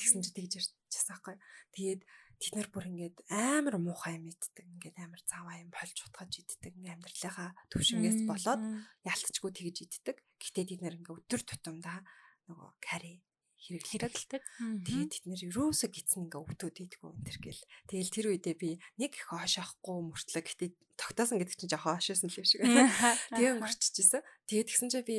Тэгсэн 0.00 0.20
чи 0.24 0.32
тэгж 0.32 0.52
ярьчихсан 0.64 1.12
аахгүй. 1.12 1.36
Тэгээд 1.76 2.02
тэд 2.40 2.52
нар 2.56 2.68
бүр 2.72 2.88
ингээд 2.88 3.16
амар 3.28 3.76
муухай 3.76 4.16
юм 4.16 4.32
иддэг. 4.32 4.64
Ингээд 4.64 4.96
амар 4.96 5.20
заваа 5.28 5.60
юм 5.60 5.68
болж 5.68 5.96
утгаж 6.08 6.32
иддэг. 6.40 6.72
Ингээд 6.72 6.96
амьдралынхаа 7.04 7.50
төвшингээс 7.68 8.20
болоод 8.24 8.62
ялтчгүй 9.04 9.50
тэгж 9.52 9.76
иддэг. 9.84 10.16
Гэтэ 10.40 10.72
тэд 10.72 10.80
нар 10.80 10.96
ингээд 10.96 11.20
өдөр 11.20 11.42
тутамдаа 11.44 12.00
нөгөө 12.48 12.70
карри 12.80 13.20
хэрэглэдэг. 13.64 14.42
Тэгээд 14.84 15.10
тэд 15.12 15.24
нэр 15.24 15.42
ерөөсө 15.48 15.88
гидсэн 15.88 16.28
ингээ 16.28 16.42
өвдөд 16.44 16.76
идэггүй 16.84 17.10
энэ 17.14 17.24
төр 17.24 17.38
гэл. 17.40 17.62
Тэгэл 17.88 18.14
тэр 18.14 18.26
үедээ 18.34 18.56
би 18.60 18.70
нэг 19.00 19.12
их 19.16 19.24
хошоохгүй 19.32 19.96
мөртлөө 20.12 20.42
гэтээ 20.44 20.70
тогтоосон 21.00 21.38
гэдэг 21.40 21.56
чинь 21.56 21.72
жоохон 21.72 21.96
хошоосон 21.96 22.28
л 22.28 22.38
юм 22.38 22.46
шиг 22.46 22.60
байна. 22.60 22.92
Тэгээ 23.32 23.54
өнгөрчихжээ. 23.56 24.22
Тэгээд 24.48 24.68
тэгсэн 24.68 24.90
чинь 24.92 25.08
би 25.08 25.16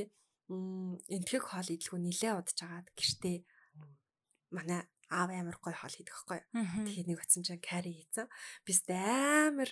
энтгэг 0.49 1.41
хоол 1.41 1.69
идэлгүй 1.73 1.99
нилээ 2.05 2.33
удаж 2.37 2.59
агаад 2.61 2.87
гэртээ 2.93 3.37
манай 4.53 4.85
аав 5.09 5.29
амар 5.33 5.57
гоё 5.57 5.73
хоол 5.73 5.95
хийдэг 5.95 6.13
байхгүй. 6.13 6.39
Тэгээд 6.85 7.09
нэг 7.09 7.19
утсан 7.21 7.41
чинь 7.41 7.61
карри 7.61 7.93
хийцэн. 7.97 8.29
Бис 8.61 8.85
амар 8.89 9.69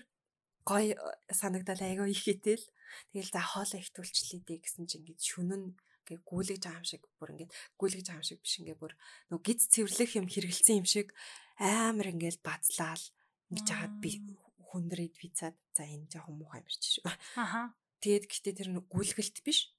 гоё 0.66 0.98
санагдал 1.30 1.82
айгаа 1.82 2.08
их 2.10 2.26
итэл. 2.26 2.66
Тэгэл 3.14 3.32
за 3.34 3.42
хоолоо 3.42 3.80
ихтүүлчлээ 3.82 4.42
дээ 4.46 4.60
гэсэн 4.66 4.86
чинь 4.90 5.06
ингээд 5.06 5.22
шүнэн 5.22 5.64
гэ 6.08 6.24
гүйлгэж 6.28 6.64
байгаа 6.64 6.82
юм 6.82 6.88
шиг 6.88 7.04
бүр 7.20 7.30
ингээд 7.34 7.54
гүйлгэж 7.80 8.06
байгаа 8.08 8.22
юм 8.22 8.30
шиг 8.30 8.40
биш 8.44 8.56
ингээд 8.60 8.82
бүр 8.82 8.94
нөгөө 9.32 9.46
гиз 9.48 9.62
цэвэрлэх 9.74 10.12
юм 10.20 10.28
хэрэгэлсэн 10.28 10.80
юм 10.82 10.88
шиг 10.88 11.08
амар 11.60 12.08
ингээд 12.14 12.40
базлаал 12.44 13.04
ингэж 13.50 13.68
хаад 13.72 13.94
би 14.04 14.12
хүндрээд 14.74 15.16
вицаад 15.22 15.56
за 15.78 15.84
энэ 15.86 16.10
жоохон 16.10 16.42
муухай 16.42 16.66
юм 16.66 16.70
шиг. 16.70 17.06
Аха. 17.38 17.78
Тэгээд 18.02 18.26
гэтээ 18.26 18.54
тэр 18.58 18.70
гүйлгэлт 18.90 19.38
биш 19.46 19.70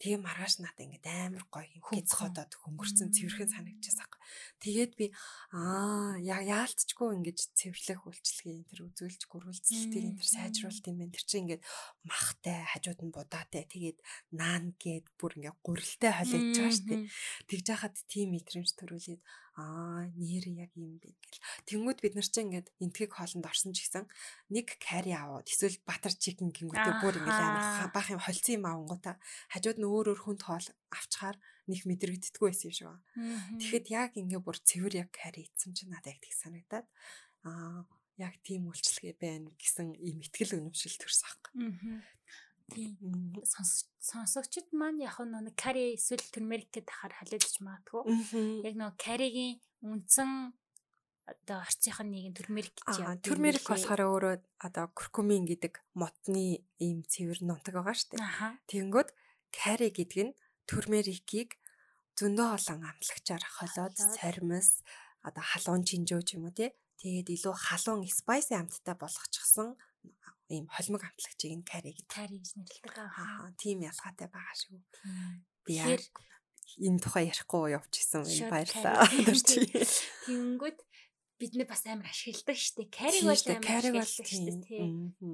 Тэгээ 0.00 0.20
маргааш 0.24 0.64
надад 0.64 0.80
ингээд 0.80 1.04
амар 1.04 1.44
гоё 1.52 1.68
юм 1.76 1.84
ходоод 1.84 2.52
хөнгөрцөн 2.56 3.12
цэвэрхэн 3.12 3.52
санагдчихсан. 3.52 4.08
Тэгээд 4.64 4.92
би 4.96 5.06
аа 5.52 6.16
яалтчгүй 6.24 7.20
ингээд 7.20 7.40
цэвэрлэх 7.52 8.08
үйлчлэгийн 8.08 8.64
тэр 8.64 8.80
үзүүлж 8.88 9.28
гөрүүлцэлтийг 9.28 10.04
энэ 10.08 10.18
тэр 10.20 10.30
сайжруулт 10.32 10.84
юм 10.88 10.96
байна. 11.04 11.12
Тэр 11.12 11.24
чинь 11.28 11.42
ингээд 11.44 11.62
махтай 12.08 12.64
хажууд 12.72 13.00
нь 13.04 13.12
будаатай 13.12 13.64
тэгээд 13.68 13.98
наан 14.32 14.72
гээд 14.80 15.06
бүр 15.20 15.32
ингээд 15.36 15.60
гурилтай 15.60 16.12
холиож 16.16 16.48
байгаа 16.56 16.72
шүү 16.72 16.88
дээ. 16.88 17.02
Тэгж 17.48 17.66
яхад 17.68 17.96
тийм 18.08 18.28
мэдрэмж 18.32 18.70
төрүүлээд 18.80 19.20
аа 19.60 20.08
нэр 20.16 20.44
яг 20.56 20.72
юм 20.74 20.96
бэ 20.96 21.12
гэл. 21.12 21.44
Тэнгүүд 21.68 21.98
бид 22.00 22.14
нар 22.16 22.24
чинь 22.24 22.48
ингээд 22.48 22.68
энтгийг 22.80 23.12
хоолнд 23.12 23.44
орсон 23.44 23.76
ч 23.76 23.84
гэсэн 23.84 24.08
нэг 24.56 24.80
карри 24.80 25.12
аваад 25.12 25.46
эсвэл 25.52 25.76
батар 25.84 26.16
чикен 26.16 26.48
гингүүтээ 26.48 26.94
бүр 27.04 27.20
ингээд 27.20 27.44
амар 27.44 27.92
баах 27.92 28.08
юм 28.08 28.24
холцсон 28.24 28.56
юм 28.56 28.64
авангуудаа 28.64 29.16
хажууд 29.52 29.78
нь 29.78 29.88
өөр 29.88 30.06
өөр 30.16 30.20
хүнд 30.24 30.42
хоол 30.48 30.66
авчаар 30.88 31.36
нэг 31.68 31.84
мэдрэгддэггүй 31.84 32.48
байсан 32.48 32.66
юм 32.66 32.74
шиг 32.74 32.88
байна. 32.88 33.04
Тэгэхэд 33.60 33.86
яг 33.92 34.10
ингээд 34.16 34.44
бүр 34.44 34.58
цэвэр 34.58 34.94
яг 35.04 35.10
карри 35.12 35.46
идсэн 35.46 35.76
чинь 35.76 35.92
надад 35.92 36.16
яг 36.16 36.20
тэг 36.24 36.34
санагдаад 36.34 36.86
аа 37.44 37.84
яг 38.20 38.34
тийм 38.44 38.68
үйлчлэгээ 38.68 39.16
байна 39.16 39.48
гэсэн 39.56 39.96
ийм 39.96 40.20
ихтгэл 40.20 40.58
өнөмшил 40.60 40.96
төрсөн 41.00 41.28
аах. 41.28 41.44
Сонсогчд 44.00 44.70
маань 44.72 45.02
яг 45.02 45.18
нэг 45.20 45.54
карри 45.56 45.96
эсвэл 45.98 46.24
турмерик 46.32 46.70
гэдэг 46.70 46.90
хахаар 46.90 47.14
халиулж 47.18 47.54
магадгүй. 47.60 48.02
Яг 48.64 48.74
нэг 48.78 48.94
карригийн 48.96 49.60
үндсэн 49.84 50.54
одоо 51.30 51.58
орцынх 51.62 52.00
нь 52.02 52.10
нэг 52.10 52.24
нь 52.30 52.36
турмерик 52.38 52.74
гэж 52.74 52.96
яа. 53.00 53.16
Турмерик 53.22 53.64
болохоор 53.66 54.02
өөрөө 54.02 54.34
одоо 54.66 54.86
куркумин 54.94 55.46
гэдэг 55.46 55.78
мотны 55.94 56.66
ийм 56.82 57.06
цэвэр 57.06 57.46
нунтаг 57.46 57.74
байгаа 57.78 57.94
шүү 57.94 58.18
дээ. 58.18 58.22
Тэнгүүд 58.70 59.08
карри 59.54 59.88
гэдэг 59.94 60.20
нь 60.26 60.36
турмерикийг 60.66 61.58
зөндөө 62.18 62.48
олон 62.56 62.80
амтлагчаар 62.90 63.44
холоод 63.46 63.94
цармис 63.96 64.82
одоо 65.22 65.44
халуун 65.44 65.82
чинжөө 65.86 66.20
ч 66.26 66.28
юм 66.36 66.50
уу 66.50 66.54
тий. 66.54 66.74
Тэгээд 67.00 67.32
илүү 67.32 67.54
халуун 67.56 68.04
спайси 68.10 68.54
амттай 68.58 68.94
болгочихсон 68.98 69.78
ийм 70.50 70.66
холимог 70.66 71.02
амтлагчийг 71.06 71.54
нь 71.58 71.66
карри 71.66 71.94
гэдэг. 71.94 72.10
Карри 72.10 72.36
гэж 72.42 72.52
нэрлэдэг 72.58 72.96
аа. 72.98 73.54
Тийм 73.60 73.86
ялгаатай 73.86 74.28
байгаа 74.28 74.56
шүү. 74.58 74.78
Би 75.66 75.72
яг 75.78 76.02
энэ 76.78 77.02
тухай 77.02 77.30
ярихгүй 77.30 77.74
явчихсан 77.78 78.26
байна. 78.26 78.50
Баярлалаа. 78.50 79.06
Тэнгүүд 80.26 80.78
бид 81.40 81.54
нэ 81.56 81.64
бас 81.64 81.82
амар 81.88 82.10
ашигладаг 82.10 82.58
штеп. 82.60 82.90
Кариг 82.92 83.24
бол 83.24 83.32
амар 83.32 84.04
ашигладаг 84.04 84.28
штеп 84.28 84.58
тий. 84.68 84.84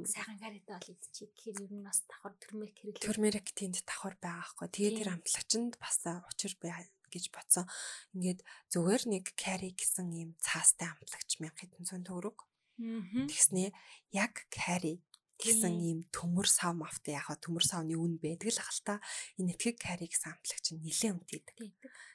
Сайхан 0.06 0.38
каритай 0.38 0.74
бол 0.78 0.92
идчих. 0.94 1.32
Тэгэхээр 1.34 1.58
ер 1.66 1.72
нь 1.74 1.82
бас 1.82 1.98
давхар 2.06 2.34
төрмөрк 2.38 2.76
хэрэглээ. 2.78 3.02
Төрмөрк 3.02 3.48
тэнд 3.58 3.76
давхар 3.82 4.14
байгаа 4.22 4.46
хгүй. 4.54 4.68
Тэгээ 4.70 4.96
тэр 5.02 5.10
амтлагчанд 5.18 5.74
бас 5.82 5.98
учир 6.06 6.54
бай 6.62 6.86
гэж 7.10 7.24
бодсон. 7.34 7.66
Ингээд 8.14 8.40
зүгээр 8.70 9.02
нэг 9.10 9.24
кари 9.34 9.74
гэсэн 9.74 10.08
ийм 10.14 10.30
цаастай 10.38 10.86
амтлагч 10.94 11.42
1100 11.42 12.06
төгрөг. 12.06 12.38
Тэгснээ 12.76 13.70
яг 14.12 14.34
кари 14.52 15.00
гэсэн 15.36 15.74
ийм 15.80 16.00
төмөр 16.12 16.48
сав 16.48 16.72
мавтай 16.72 17.16
яг 17.16 17.28
төмөр 17.44 17.64
савны 17.64 17.96
үн 17.96 18.16
байдаг 18.16 18.48
л 18.52 18.60
ахalta 18.60 19.00
энэ 19.36 19.52
нэтгэг 19.52 19.76
кари 19.76 20.08
гэсэн 20.08 20.32
амтлагч 20.32 20.66
нь 20.72 20.80
нэлээд 20.80 21.12
үнэтэйдэг. 21.12 21.56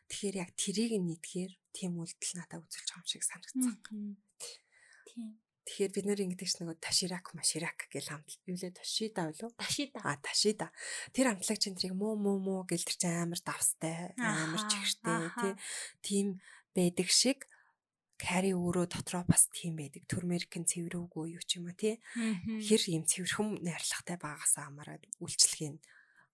Тэгэхээр 0.10 0.36
яг 0.42 0.50
тэрийг 0.58 0.92
нийтгэхээр 0.98 1.54
тийм 1.70 2.02
үйлдэл 2.02 2.34
надад 2.42 2.66
үзүүлж 2.66 2.90
байгаа 2.90 3.02
юм 3.06 3.10
шиг 3.10 3.24
санагдсан. 3.24 3.78
Тийм. 5.06 5.38
Тэгэхээр 5.62 5.92
бид 5.94 6.06
нэр 6.10 6.24
ингэдэж 6.26 6.52
нөгөө 6.58 6.78
таширак 6.82 7.38
маширак 7.38 7.86
гэл 7.94 8.10
хамт 8.10 8.42
юу 8.50 8.58
лээ 8.58 8.74
ташида 8.74 9.30
болов? 9.30 9.54
Ташида. 9.62 10.00
А 10.02 10.18
ташида. 10.18 10.68
Тэр 11.14 11.30
амтлагч 11.30 11.70
энэ 11.70 11.78
тэрийг 11.78 11.94
муу 11.94 12.18
муу 12.18 12.42
муу 12.42 12.66
гэл 12.66 12.82
тэр 12.82 12.98
чинь 12.98 13.22
амар 13.30 13.42
давстай, 13.46 14.18
амар 14.18 14.66
чихэртэй 14.66 15.22
тий. 15.38 15.54
Тийм 16.02 16.28
байдаг 16.74 17.08
шиг 17.14 17.46
карри 18.22 18.54
өөрөө 18.54 18.86
дотроо 18.86 19.26
бас 19.26 19.50
тийм 19.50 19.82
байдаг. 19.82 20.06
Турмерикэн 20.06 20.70
цэврүүгүй 20.70 21.34
юу 21.34 21.44
ч 21.44 21.58
юм 21.58 21.68
уу 21.68 21.76
тий. 21.76 21.98
Хэр 22.14 22.82
ийм 22.94 23.04
цэвэрхэн 23.10 23.66
найрлагатай 23.66 24.18
байгаас 24.22 24.56
амаараад 24.62 25.04
үйлчлэгийн 25.18 25.82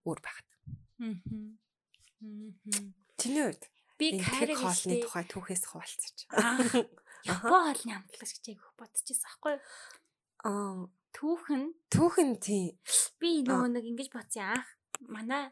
өөр 0.03 0.19
багт. 0.19 0.47
Чиний 3.17 3.43
үед 3.47 3.63
би 3.95 4.19
карри 4.19 4.53
хоолны 4.59 4.99
тухай 5.01 5.25
түүхээс 5.25 5.63
хуваалцаж. 5.71 6.15
Япон 7.25 7.71
хоолны 7.71 7.93
амтлагч 7.95 8.43
гэж 8.43 8.59
яг 8.59 8.61
бодчихсон 8.77 9.27
аахгүй 9.31 9.55
юу? 9.57 9.63
Аа 10.43 10.85
түүхэн 11.17 11.63
түүхэн 11.89 12.31
тий. 12.43 12.77
Би 13.17 13.41
нөгөө 13.47 13.69
нэг 13.73 13.85
ингэж 13.89 14.09
бодсон 14.13 14.53
анх 14.53 14.67
манай 15.01 15.49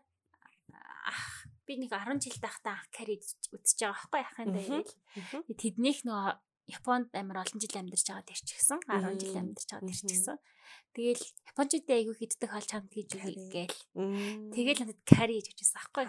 ах 1.09 1.44
би 1.67 1.73
нэг 1.81 1.91
10 1.91 2.21
жил 2.21 2.37
тахтаа 2.39 2.77
анх 2.77 2.89
карри 2.93 3.17
үтсэж 3.19 3.77
байгаа 3.81 4.09
байхгүй 4.09 4.21
яхын 4.21 4.49
дээр. 4.53 4.89
Тэднийх 5.59 6.05
нөгөө 6.05 6.33
Японд 6.65 7.13
амар 7.13 7.45
олон 7.45 7.61
жил 7.61 7.77
амьдарч 7.77 8.09
байгаа 8.09 8.25
тэр 8.25 8.41
ч 8.41 8.49
гэсэн 8.57 8.79
10 8.89 9.21
жил 9.21 9.37
амьдарч 9.37 9.69
байгаа 9.69 9.85
тэр 9.85 9.99
ч 10.01 10.03
гэсэн. 10.09 10.37
Тэгэл 10.97 11.23
Япончууд 11.53 11.85
айгүй 11.93 12.15
хиддэг 12.17 12.49
хаалч 12.49 12.69
хамт 12.73 12.89
хийж 12.89 13.09
үгүй 13.13 13.35
гээл. 13.53 13.79
Тэгэл 14.49 14.81
надад 14.81 15.01
карри 15.05 15.37
гэж 15.37 15.53
хэлсэн 15.53 15.77
байхгүй. 15.77 16.05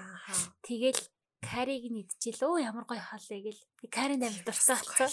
Тэгэл 0.64 1.00
кариг 1.46 1.84
нь 1.92 2.02
идчихэл 2.02 2.48
өө 2.48 2.64
ямар 2.64 2.84
гоё 2.88 3.02
хоолой 3.04 3.40
гэл. 3.46 3.62
Каринд 3.92 4.24
амьд 4.24 4.42
дуртай 4.42 4.76
болцоо. 4.80 5.10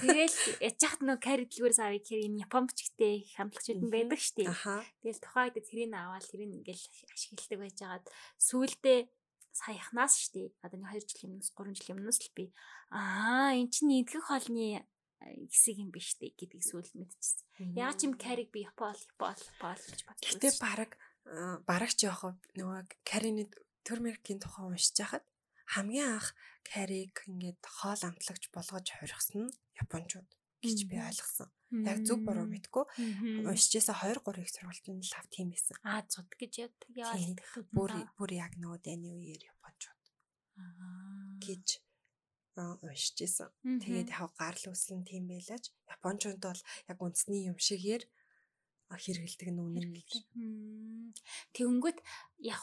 Тэгэл 0.00 0.36
яж 0.62 0.80
хат 0.80 1.02
нөө 1.04 1.18
кари 1.20 1.44
дэлгүүрээс 1.44 1.80
авъя 1.82 2.00
гэхээр 2.00 2.26
юм 2.30 2.36
япон 2.40 2.64
бичгтэй 2.70 3.28
хамтлагчуд 3.36 3.82
нь 3.82 3.92
байдаг 3.92 4.20
штеп. 4.22 4.48
Тэгэл 5.02 5.20
тухайд 5.20 5.58
тэрийг 5.60 5.92
аваад 5.92 6.24
тэрийг 6.24 6.50
ингээл 6.62 6.84
ашигладаг 7.12 7.58
байжгаад 7.60 8.04
сүүлдээ 8.38 9.00
саяхнаас 9.52 10.14
штеп. 10.16 10.54
Одоо 10.64 10.78
нэг 10.80 10.94
2 10.94 11.10
жилийн 11.10 11.32
өмнөөс 11.38 11.50
3 11.54 11.76
жилийн 11.78 11.98
өмнөөс 12.00 12.18
л 12.24 12.34
би 12.36 12.44
аа 12.90 13.54
эн 13.54 13.68
чинь 13.70 13.94
идэх 14.02 14.26
хоолны 14.26 14.86
хэсэг 15.20 15.76
юм 15.84 15.90
биш 15.92 16.16
үү 16.16 16.32
гэдгийг 16.32 16.64
сүүлд 16.64 16.96
мэдчихсэн. 16.96 17.76
Яг 17.76 17.94
ч 18.00 18.08
юм 18.08 18.14
кариг 18.16 18.48
би 18.50 18.64
япол 18.64 18.96
япол 18.96 19.36
япол 19.36 19.76
гэж 19.76 20.00
бодлоо. 20.08 20.28
Гэтэ 20.32 20.50
баг 20.64 20.90
бараг 21.68 21.92
ч 21.92 22.08
яах 22.08 22.40
нөгөө 22.56 23.04
карины 23.04 23.44
Турмеркийн 23.84 24.40
тухай 24.40 24.64
уншиж 24.64 24.96
хахад 24.96 25.24
хамгийн 25.68 26.16
анх 26.16 26.32
кариг 26.64 27.14
ингээд 27.28 27.60
хоол 27.62 28.02
амтлагч 28.08 28.48
болгож 28.50 28.86
хоригсон 28.90 29.48
нь 29.48 29.54
японочууд 29.82 30.28
гэж 30.64 30.78
би 30.88 30.96
ойлгосон. 30.98 31.48
Яг 31.70 32.02
зөв 32.02 32.22
буруу 32.26 32.46
мэдгүй. 32.50 32.84
Уншижсэн 33.46 33.94
2 33.94 34.18
3 34.26 34.42
их 34.42 34.50
сургалтын 34.50 34.98
лав 35.00 35.26
тийм 35.30 35.54
байсан. 35.54 35.76
Аа 35.86 36.02
цуд 36.02 36.30
гэж 36.34 36.52
яадаг. 36.66 36.90
Бүр 37.70 37.90
бүр 38.18 38.30
яг 38.34 38.58
нөгөө 38.58 38.80
дэний 38.82 39.14
үеэр 39.14 39.42
японочууд. 39.54 40.02
Аа 40.58 41.38
гэж 41.38 41.66
уншижсэн. 42.58 43.48
Тэгээд 43.62 44.10
яг 44.10 44.34
гарал 44.34 44.66
үүслэн 44.74 45.06
тийм 45.06 45.30
байлаач. 45.30 45.70
Японочууд 45.86 46.38
бол 46.42 46.62
яг 46.90 46.98
үндэсний 46.98 47.46
юм 47.46 47.58
шигээр 47.58 48.02
хэрэгэлдэг 48.90 49.50
нүнэр 49.54 49.86
гэж. 49.94 50.10
Тэгэнгүүт 51.54 51.98
яг 52.50 52.62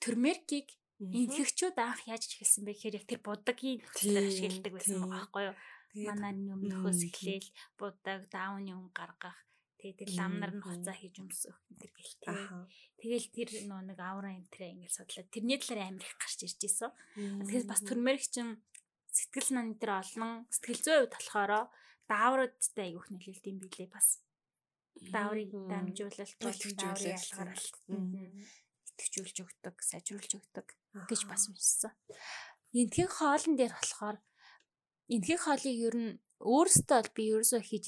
төрмеркийг 0.00 0.72
Инфекчүүд 1.00 1.80
анх 1.80 2.04
яаж 2.04 2.28
эхэлсэн 2.28 2.68
бэ 2.68 2.76
гэхээр 2.76 2.98
яг 3.00 3.06
тэр 3.08 3.20
будагийн 3.24 3.80
нөхцөлөөр 3.80 4.28
ашигладаг 4.28 4.72
байсан 4.76 5.00
байгаа 5.00 5.16
байхгүй 5.16 5.44
юу? 5.48 5.56
Манай 5.94 6.32
өмнөхөөс 6.54 7.00
эхлээл 7.10 7.48
будаг, 7.78 8.30
даавны 8.30 8.72
өн 8.78 8.90
гаргах, 8.94 9.38
тэгээд 9.82 9.98
тэр 10.06 10.10
ламнар 10.14 10.52
нь 10.54 10.62
хуцаа 10.62 10.94
хийж 10.94 11.18
өмсөх 11.18 11.56
энэ 11.72 11.90
гэлтэй. 11.90 12.36
Тэгэл 13.00 13.28
тэр 13.34 13.48
нөө 13.66 13.80
нэг 13.90 13.98
аура 13.98 14.30
энтрэ 14.30 14.70
ингээд 14.76 14.96
судлаад 14.96 15.28
тэрний 15.34 15.58
талаар 15.58 15.90
амар 15.90 16.04
их 16.06 16.14
гарч 16.20 16.38
ирж 16.46 16.60
исэн. 16.62 16.92
Тэгэхээр 17.16 17.64
бас 17.66 17.80
төрмөрч 17.82 18.24
чин 18.30 18.48
сэтгэл 19.10 19.50
нан 19.56 19.66
дээр 19.80 19.92
олон 19.98 20.46
сэтгэл 20.52 20.82
зүйн 20.84 20.98
хувьд 21.00 21.14
болохоор 21.16 21.52
даавруудтай 22.10 22.86
аягүйх 22.90 23.08
нөлөөлт 23.10 23.44
юм 23.50 23.58
билээ 23.62 23.88
бас. 23.90 24.08
Дааврыг 25.14 25.50
дамжуулалт, 25.70 26.36
дааврын 26.38 27.14
ялгаралт 27.16 27.74
итгэжүүлж 29.00 29.36
өгдөг, 29.42 29.76
сайжруулж 29.80 30.32
өгдөг 30.36 30.66
гэж 31.08 31.20
бас 31.24 31.48
уншсан. 31.48 31.94
энтхийн 32.76 33.08
хоолн 33.08 33.54
дээр 33.56 33.72
болохоор 33.74 34.16
энтхийн 35.10 35.40
хоолыг 35.42 35.76
ер 35.88 35.96
нь 35.98 36.12
өөрөөсөө 36.40 36.88
бол 36.88 37.10
би 37.12 37.22
ерөөсөө 37.36 37.60
хийж 37.60 37.84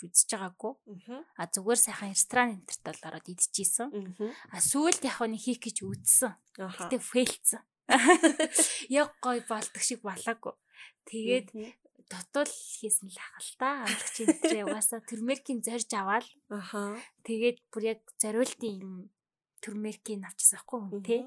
үзэж 0.00 0.28
байгаагүй. 0.32 0.72
А 1.36 1.44
зүгээр 1.44 1.80
сайхан 1.84 2.14
ресторан 2.16 2.56
энтерт 2.56 2.82
бол 2.88 3.02
ороод 3.12 3.28
идчихсэн. 3.28 3.88
А 4.48 4.58
сүүлд 4.64 5.04
яг 5.04 5.20
нэг 5.28 5.42
хийх 5.44 5.60
гэж 5.60 5.84
үзсэн. 5.84 6.32
Гэтэ 6.56 6.96
фейлцсэн. 6.98 7.60
Яг 8.88 9.12
гой 9.20 9.44
болдог 9.44 9.82
шиг 9.84 10.00
балаагүй. 10.00 10.54
Тэгээд 11.04 11.52
дотол 12.08 12.48
хийсэн 12.48 13.12
л 13.12 13.18
ахал 13.20 13.50
та. 13.60 13.68
Амлагч 13.84 14.16
энэ 14.24 14.64
угаасаа 14.64 15.00
термеркийн 15.04 15.60
зорж 15.60 15.90
аваад. 15.92 16.24
Тэгээд 17.28 17.58
бүр 17.68 17.82
яг 17.92 18.00
зориултын 18.16 18.80
юм 18.80 18.94
термеркийг 19.62 20.26
авчихсан 20.26 20.58
байхгүй 20.58 20.80
хүн 20.82 21.02
тий. 21.06 21.22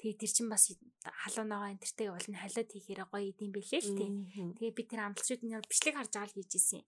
Тэгээд 0.00 0.20
тэр 0.24 0.32
чинь 0.32 0.48
бас 0.48 0.64
халуунагаа 1.04 1.70
энтертэй 1.76 2.08
болно 2.08 2.36
халиад 2.40 2.70
хийхээр 2.72 3.02
гоё 3.12 3.28
идэм 3.28 3.52
бэлээ 3.52 3.82
л 3.84 3.92
тий. 4.00 4.10
Тэгээд 4.56 4.78
би 4.80 4.84
тэр 4.88 5.00
амтлагчдын 5.04 5.48
нь 5.52 5.68
бичлэг 5.68 5.94
харж 6.00 6.12
байгаа 6.16 6.30
л 6.32 6.36
хийж 6.40 6.52
исэн. 6.56 6.82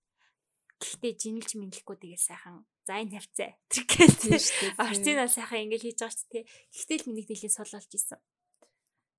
Гэхдээ 0.80 1.12
жинэлж 1.20 1.52
мэдлэхгүй 1.56 1.96
тэгээ 2.00 2.20
сайхан 2.20 2.64
за 2.88 2.92
энэ 2.96 3.16
хавцаа 3.16 3.50
тэр 3.68 3.84
гэж 3.84 4.44
орцын 4.80 5.16
бол 5.20 5.36
сайхан 5.36 5.64
ингээл 5.68 5.86
хийж 5.86 5.98
байгаа 6.00 6.16
ч 6.16 6.22
тий. 6.32 6.42
Гэхдээ 6.72 6.98
л 7.00 7.06
миний 7.12 7.26
дийлээ 7.28 7.52
сулуулж 7.52 7.92
исэн. 7.92 8.20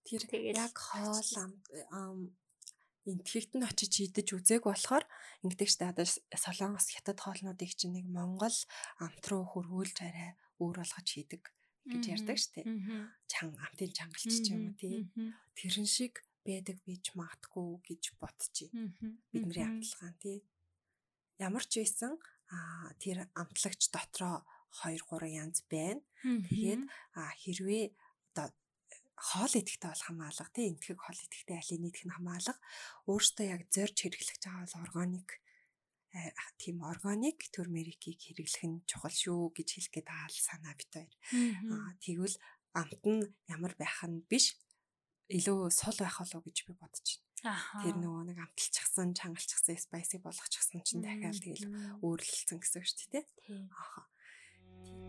Тэр 0.05 0.23
яг 0.33 0.73
хоол 0.73 1.31
ам 1.93 2.33
энтгэгт 3.07 3.55
нь 3.55 3.67
очиж 3.67 3.93
идэж 4.03 4.27
үзээг 4.35 4.63
болохоор 4.67 5.05
ингэдэг 5.45 5.69
штэ 5.71 5.91
одоо 5.91 6.05
солонгос 6.43 6.91
хятад 6.91 7.19
хоолнуудыг 7.23 7.71
чинь 7.71 7.95
нэг 7.95 8.05
монгол 8.11 8.57
амт 8.99 9.23
руу 9.31 9.43
хөрвүүлж 9.47 9.97
арай 10.03 10.35
өөр 10.59 10.83
болгож 10.83 11.07
хийдэг 11.07 11.43
гэж 11.91 12.03
ярьдаг 12.15 12.37
штэ. 12.37 12.61
Чан 13.31 13.55
амтын 13.55 13.91
чангалч 13.95 14.33
ч 14.43 14.47
юм 14.51 14.71
уу 14.71 14.75
тий. 14.77 15.07
Тэрэн 15.57 15.87
шиг 15.87 16.23
байдаг 16.45 16.77
бийж 16.87 17.15
магтгүй 17.15 17.81
гэж 17.87 18.03
бодчих. 18.19 18.71
Бидний 19.31 19.65
амтлагаан 19.65 20.15
тий. 20.21 20.43
Ямар 21.39 21.65
ч 21.67 21.83
байсан 21.83 22.15
тэр 22.99 23.27
амтлагч 23.35 23.91
дотроо 23.91 24.43
2 24.83 24.99
3 25.03 25.27
янз 25.43 25.63
байна. 25.67 26.01
Тэгээд 26.23 26.83
хэрвээ 27.43 27.85
одоо 28.31 28.47
хоол 29.17 29.53
идэхтэй 29.57 29.89
бол 29.89 30.05
хамаалга 30.07 30.47
тий 30.53 30.69
энтгэг 30.69 30.97
хоол 31.01 31.19
идэхтэй 31.25 31.57
алийг 31.57 31.81
идэх 31.89 32.05
нь 32.05 32.15
хамаалга 32.15 32.55
өөртөө 33.09 33.45
яг 33.49 33.61
зорж 33.73 33.97
хэрэглэж 33.97 34.41
байгаа 34.45 34.63
бол 34.63 34.81
органик 34.85 35.29
тийм 36.57 36.83
органик 36.83 37.47
турмерикийг 37.53 38.19
хэрэглэх 38.19 38.63
нь 38.65 38.83
чухал 38.89 39.13
шүү 39.13 39.53
гэж 39.53 39.67
хэлэх 39.77 39.93
гээд 39.93 40.07
байгаа 40.07 40.31
санаа 40.33 40.73
бит 40.77 40.91
хоёр. 40.93 41.13
Аа 41.73 41.91
тэгвэл 42.03 42.37
амт 42.73 43.03
нь 43.05 43.23
ямар 43.49 43.73
байх 43.77 44.01
нь 44.05 44.25
биш 44.29 44.57
илүү 45.27 45.71
сул 45.71 45.97
байх 45.99 46.17
болов 46.19 46.43
гэж 46.43 46.57
би 46.67 46.73
бодож 46.77 47.07
байна. 47.43 47.59
Тэр 47.83 47.95
нөгөө 48.01 48.23
нэг 48.31 48.37
амталчихсан, 48.41 49.13
чангалчихсан, 49.13 49.77
спайси 49.77 50.17
болгочихсан 50.23 50.81
чинь 50.81 51.03
дахиад 51.03 51.37
тэгэл 51.37 52.01
өөрлөлдсөн 52.01 52.57
гэсэн 52.57 52.79
үг 52.81 52.87
шүү 52.87 53.09
дээ. 53.13 53.25
Ааха. 53.69 54.01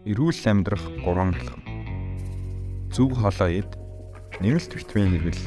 Эрүүл 0.04 0.42
амьдрах 0.44 0.84
гурван 1.00 1.32
алхам. 1.32 1.62
Зүг 2.92 3.16
хоолой 3.16 3.64
ид, 3.64 3.72
нэмэлт 4.42 4.72
витамин 4.76 5.12
хэрэгэл, 5.16 5.44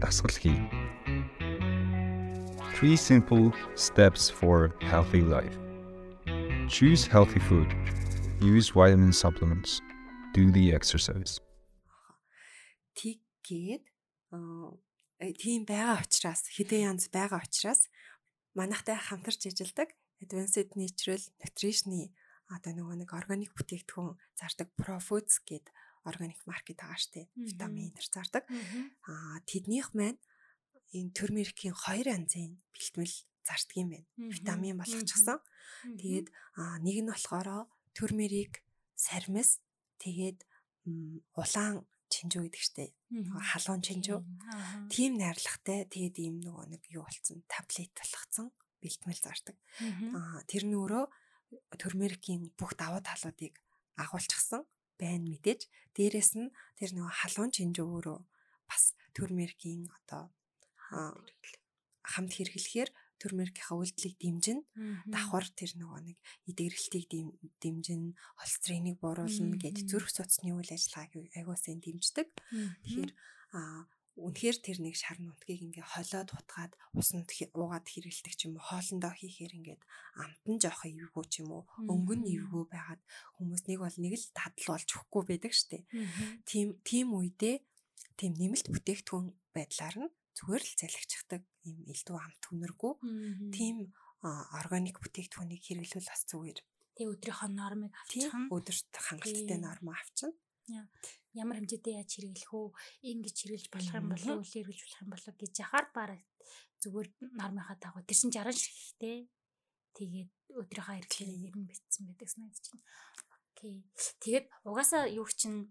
дасгал 0.00 0.36
хий 0.36 0.83
Three 2.74 2.96
simple 2.96 3.52
steps 3.76 4.28
for 4.28 4.74
healthy 4.80 5.22
life. 5.22 5.56
Choose 6.68 7.06
healthy 7.06 7.38
food. 7.38 7.72
Use 8.40 8.70
vitamin 8.70 9.12
supplements. 9.12 9.80
Do 10.34 10.50
the 10.50 10.74
exercise. 10.74 11.38
Тэгээд 12.98 13.82
тийм 15.38 15.62
байгаа 15.62 16.02
учраас 16.02 16.42
хэдэн 16.50 16.90
янз 16.90 17.06
байгаа 17.14 17.46
учраас 17.46 17.86
манайхтай 18.58 18.98
хамтарч 18.98 19.46
ажилладаг 19.46 19.94
Advanced 20.18 20.74
Natural 20.74 21.22
Nutrition-ы 21.38 22.10
одоо 22.50 22.72
нөгөө 22.74 23.06
нэг 23.06 23.10
органик 23.14 23.54
бүтээгдэхүүн 23.54 24.18
зардаг 24.34 24.68
Profoods 24.74 25.38
гээд 25.46 25.70
органик 26.02 26.42
маркет 26.42 26.82
байгаа 26.82 26.98
штеп 26.98 27.30
витамин 27.38 27.94
төр 27.94 28.08
зардаг. 28.10 28.44
Аа 29.06 29.38
тэднийх 29.46 29.94
маань 29.94 30.18
энэ 30.94 31.10
турмерикийн 31.10 31.74
хоёр 31.74 32.06
янзын 32.14 32.62
бэлтгэл 32.72 33.16
зардаг 33.44 33.76
юм 33.76 33.88
байна. 33.92 34.08
Витамин 34.16 34.78
болгочихсон. 34.78 35.38
Тэгээд 36.00 36.28
нэг 36.86 36.96
нь 37.02 37.10
болохоор 37.10 37.68
турмерик 37.92 38.62
сармис 38.94 39.60
тэгээд 40.00 40.46
улаан 41.36 41.84
чинжүү 42.08 42.42
гэдэг 42.46 42.62
штеп. 42.62 42.92
Халуун 43.10 43.82
чинжүү. 43.82 44.18
Тим 44.88 45.18
найрлагатай 45.18 45.84
тэгээд 45.90 46.16
ийм 46.22 46.36
нөгөө 46.46 46.64
нэг 46.72 46.82
юу 46.94 47.02
болцсон 47.04 47.42
таблет 47.50 47.92
болгоцсон 47.92 48.48
бэлтгэл 48.80 49.20
зардаг. 49.20 49.56
Аа 50.14 50.40
тэр 50.46 50.64
нь 50.68 50.78
өөрөө 50.78 51.04
турмерикийн 51.80 52.54
бүх 52.54 52.78
давуу 52.78 53.02
талуудыг 53.02 53.58
агуулчихсан 53.98 54.62
байна 55.00 55.26
мэдээж. 55.26 55.66
Дээрэс 55.96 56.32
нь 56.38 56.54
тэр 56.78 56.90
нөгөө 56.94 57.12
халуун 57.18 57.50
чинжүү 57.50 57.86
өөрөө 57.86 58.18
бас 58.70 58.94
турмерикийн 59.16 59.90
одоо 59.90 60.30
хамт 60.90 62.32
хэрэглэхээр 62.36 62.90
турмеркийнхаа 63.24 63.80
үйлдэлийг 63.80 64.16
дэмжин 64.20 64.60
давхар 65.08 65.46
тэр 65.56 65.72
нөгөө 65.80 66.00
нэг 66.12 66.18
эдгэрэлтийг 66.50 67.04
дэмжин 67.62 68.12
холестериныг 68.36 69.00
бууруулна 69.00 69.56
гэд 69.56 69.88
зүрх 69.88 70.12
судасны 70.12 70.52
үйл 70.52 70.68
ажиллагааг 70.68 71.32
аягуулсан 71.32 71.80
дэмждэг. 71.80 72.28
Тэгэхээр 72.84 73.12
үнэхээр 74.14 74.56
тэр 74.62 74.78
нэг 74.78 74.94
шар 74.94 75.18
нутгийг 75.18 75.74
ингээ 75.74 75.86
холиод 75.90 76.30
утгаад 76.30 76.72
усанд 76.94 77.26
уугаад 77.50 77.86
хэрэгэлдэг 77.90 78.34
ч 78.38 78.46
юм 78.46 78.54
уу 78.60 78.66
хоолндоо 78.70 79.10
хийхээр 79.10 79.58
ингээд 79.58 79.82
амтан 80.22 80.56
жоох 80.62 80.86
эвгүй 80.86 81.24
ч 81.26 81.42
юм 81.42 81.50
уу 81.50 81.62
өнгөн 81.82 82.22
эвгүй 82.22 82.64
байгаад 82.70 83.02
хүмүүс 83.42 83.62
нэг 83.66 83.78
бол 83.82 83.98
нэг 83.98 84.14
л 84.14 84.26
тадал 84.30 84.66
болж 84.70 84.88
өгөхгүй 84.94 85.22
байдаг 85.26 85.52
штэ. 85.54 85.82
Тийм 86.46 86.78
тийм 86.86 87.10
үедээ 87.10 87.58
тийм 88.14 88.32
нэмэлт 88.38 88.70
бүтээгдэхүүн 88.70 89.34
байдлаар 89.50 89.96
нь 90.06 90.14
зүгээр 90.34 90.62
л 90.62 90.74
залхичдаг 90.78 91.42
юм 91.64 91.78
элдв 91.86 92.14
амт 92.18 92.42
хүнэргүй 92.50 92.92
тийм 93.54 93.76
органик 94.24 94.98
бүтээгдэхүүнийг 95.04 95.62
хэрэглүүл 95.62 96.08
бас 96.10 96.22
зүгээр. 96.28 96.58
Тэг 96.94 97.06
өдрийнхөө 97.10 97.50
нормыг 97.50 97.92
авчих. 97.92 98.32
Өдөрт 98.50 98.94
хангалттай 98.94 99.58
норм 99.58 99.86
авчин. 99.90 100.32
Ямар 101.34 101.58
хэмжээтэй 101.60 101.98
яаж 102.00 102.10
хэрэглэх 102.14 102.52
үү? 102.54 102.68
Ингэж 103.10 103.36
хэрэглэж 103.36 103.66
болох 103.68 103.94
юм 103.94 104.08
болов 104.14 104.32
уу? 104.38 104.46
Хэрэглэж 104.46 104.80
болох 104.80 105.02
юм 105.02 105.10
болов 105.12 105.34
гэж 105.36 105.52
яхаар 105.60 105.86
бараг 105.92 106.22
зүгээр 106.84 107.08
нормынхаа 107.40 107.76
дагуу 107.80 108.04
тэр 108.04 108.16
чин 108.16 108.30
60 108.32 108.54
ширхтэй. 108.54 109.18
Тэгээд 109.96 110.30
өдрийнхөө 110.60 110.94
хэрэглээ 111.00 111.44
ер 111.48 111.54
нь 111.56 111.68
битсэн 111.68 112.04
байдаг 112.08 112.28
санагдаж 112.28 112.64
байна. 112.70 112.86
Окей. 113.52 113.76
Тэгээд 114.20 114.46
угаасаа 114.68 115.04
юу 115.08 115.26
чинь 115.30 115.68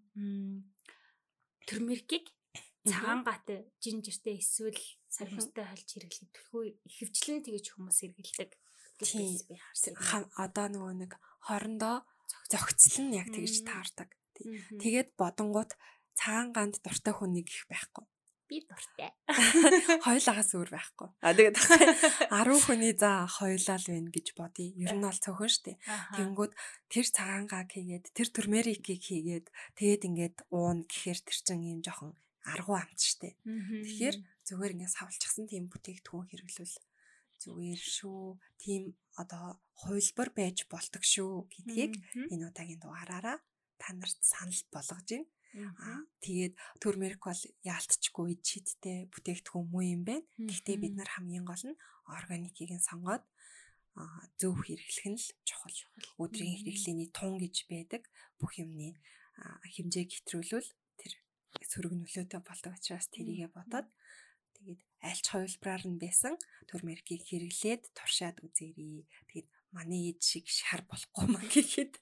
термеркийг 1.68 2.26
цагаан 2.84 3.24
гаатай 3.24 3.60
жинжиртэй 3.80 4.38
эсвэл 4.44 4.82
сархимстай 5.08 5.66
хальж 5.68 5.88
хэрэглэх 5.88 6.32
төлхөө 6.36 6.64
ихэвчлэн 6.90 7.44
тэгэж 7.48 7.66
хүмүүс 7.72 7.98
хэрэгэлдэг 8.04 8.52
гэдгээс 9.00 9.44
би 9.48 9.56
харсан. 9.58 10.28
Одоо 10.38 10.68
нөгөө 10.72 10.94
нэг 11.04 11.12
хорондоо 11.48 12.04
зөгцөл 12.52 13.08
нь 13.08 13.18
яг 13.18 13.32
тэгэж 13.32 13.64
таардаг. 13.64 14.10
Тэгээд 14.82 15.16
бодонгууд 15.20 15.72
цагаан 16.18 16.50
ганд 16.54 16.82
дуртай 16.84 17.14
хүн 17.14 17.32
нэг 17.38 17.48
их 17.50 17.66
байхгүй. 17.70 18.06
Би 18.50 18.60
дуртай. 18.68 19.16
Хоёулагаас 20.06 20.52
өөр 20.52 20.70
байхгүй. 20.76 21.10
А 21.24 21.32
тэгээд 21.32 21.58
10 22.28 22.60
хүний 22.68 22.94
за 22.94 23.26
хоёулаа 23.26 23.78
л 23.80 23.88
байна 23.88 24.10
гэж 24.12 24.28
бодъё. 24.36 24.74
Ер 24.84 24.94
нь 24.94 25.06
бол 25.06 25.24
цөөхөн 25.24 25.52
штэ. 25.52 25.80
Тэнгүүд 26.20 26.52
тэр 26.92 27.06
цагаан 27.08 27.48
гаг 27.48 27.72
хийгээд 27.72 28.12
тэр 28.12 28.28
турмерикийг 28.30 29.02
хийгээд 29.02 29.48
тэгээд 29.80 30.02
ингээд 30.10 30.38
уун 30.52 30.84
гэхээр 30.86 31.20
тэр 31.24 31.38
чин 31.40 31.62
юм 31.64 31.80
жоохон 31.82 32.14
аргу 32.44 32.76
амт 32.76 33.00
штэ. 33.00 33.40
Тэгэхээр 33.44 34.18
зүгээр 34.48 34.74
ингээд 34.76 34.96
савлчихсан 34.96 35.48
тийм 35.48 35.72
бүтээгдэхүүн 35.72 36.28
хэрэглүүл 36.28 36.76
зүгээр 37.44 37.82
шүү. 37.82 38.40
Тийм 38.60 38.84
одоо 39.20 39.60
хувилбар 39.76 40.30
байж 40.36 40.68
болдог 40.68 41.04
шүү 41.04 41.48
гэдгийг 41.52 41.94
энэ 42.32 42.48
удаагийн 42.52 42.84
дугаараараа 42.84 43.38
та 43.80 43.88
нарт 43.96 44.20
санал 44.24 44.64
болгож 44.72 45.08
байна. 45.08 45.28
Аа 45.86 46.02
тэгээд 46.24 46.54
турмерик 46.82 47.22
бол 47.24 47.42
яалтчгүй 47.64 48.42
чидтэй 48.42 49.08
бүтээгдэхүүн 49.14 49.68
муу 49.70 49.84
юм 49.86 50.04
байна. 50.08 50.26
Гэхдээ 50.40 50.78
бид 50.82 50.94
нар 50.98 51.10
хамгийн 51.12 51.46
гол 51.46 51.64
нь 51.64 51.80
органикийг 52.10 52.72
нь 52.76 52.88
сонгоод 52.90 53.24
зөв 54.42 54.58
хэрэглэх 54.66 55.08
нь 55.14 55.20
л 55.22 55.28
чухал. 55.46 55.80
Өдрийн 56.18 56.58
хэрэглээний 56.58 57.10
тун 57.14 57.38
гэж 57.38 57.56
байдаг 57.70 58.10
бүх 58.42 58.58
юмны 58.58 58.98
хэмжээг 59.74 60.10
хэтрүүлвэл 60.10 60.70
сөрөг 61.74 61.94
нөлөөтэй 61.98 62.42
болдог 62.46 62.78
учраас 62.78 63.10
тэрийгэ 63.10 63.50
бодоод 63.50 63.90
тэгээд 64.58 64.82
альч 65.10 65.26
хувилбараар 65.34 65.84
нь 65.90 66.00
байсан. 66.00 66.38
Турмеркийг 66.70 67.26
хэрэглээд 67.26 67.92
туршаад 67.98 68.38
үзээрэй. 68.46 69.10
Тэгээд 69.28 69.50
манай 69.74 70.14
ээж 70.14 70.22
шиг 70.22 70.46
шар 70.48 70.86
болохгүй 70.86 71.26
маа 71.34 71.44
гэхэд 71.54 71.98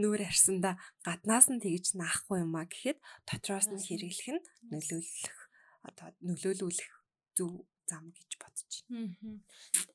нүүр 0.00 0.20
арсанда 0.24 0.80
гаднаас 1.06 1.46
нь 1.52 1.62
тэгж 1.62 1.94
наахгүй 2.00 2.42
юм 2.42 2.56
а 2.56 2.64
гэхэд 2.64 2.98
дотроос 3.28 3.68
нь 3.70 3.84
хэрэглэх 3.84 4.28
нь 4.34 4.46
нөлөөлөх 4.72 5.38
одоо 5.86 6.08
нөлөөлүүлэх 6.24 6.94
зөв 7.36 7.52
зам 7.86 8.10
гэж 8.16 8.30
бодож 8.42 8.72
байна. 8.88 9.44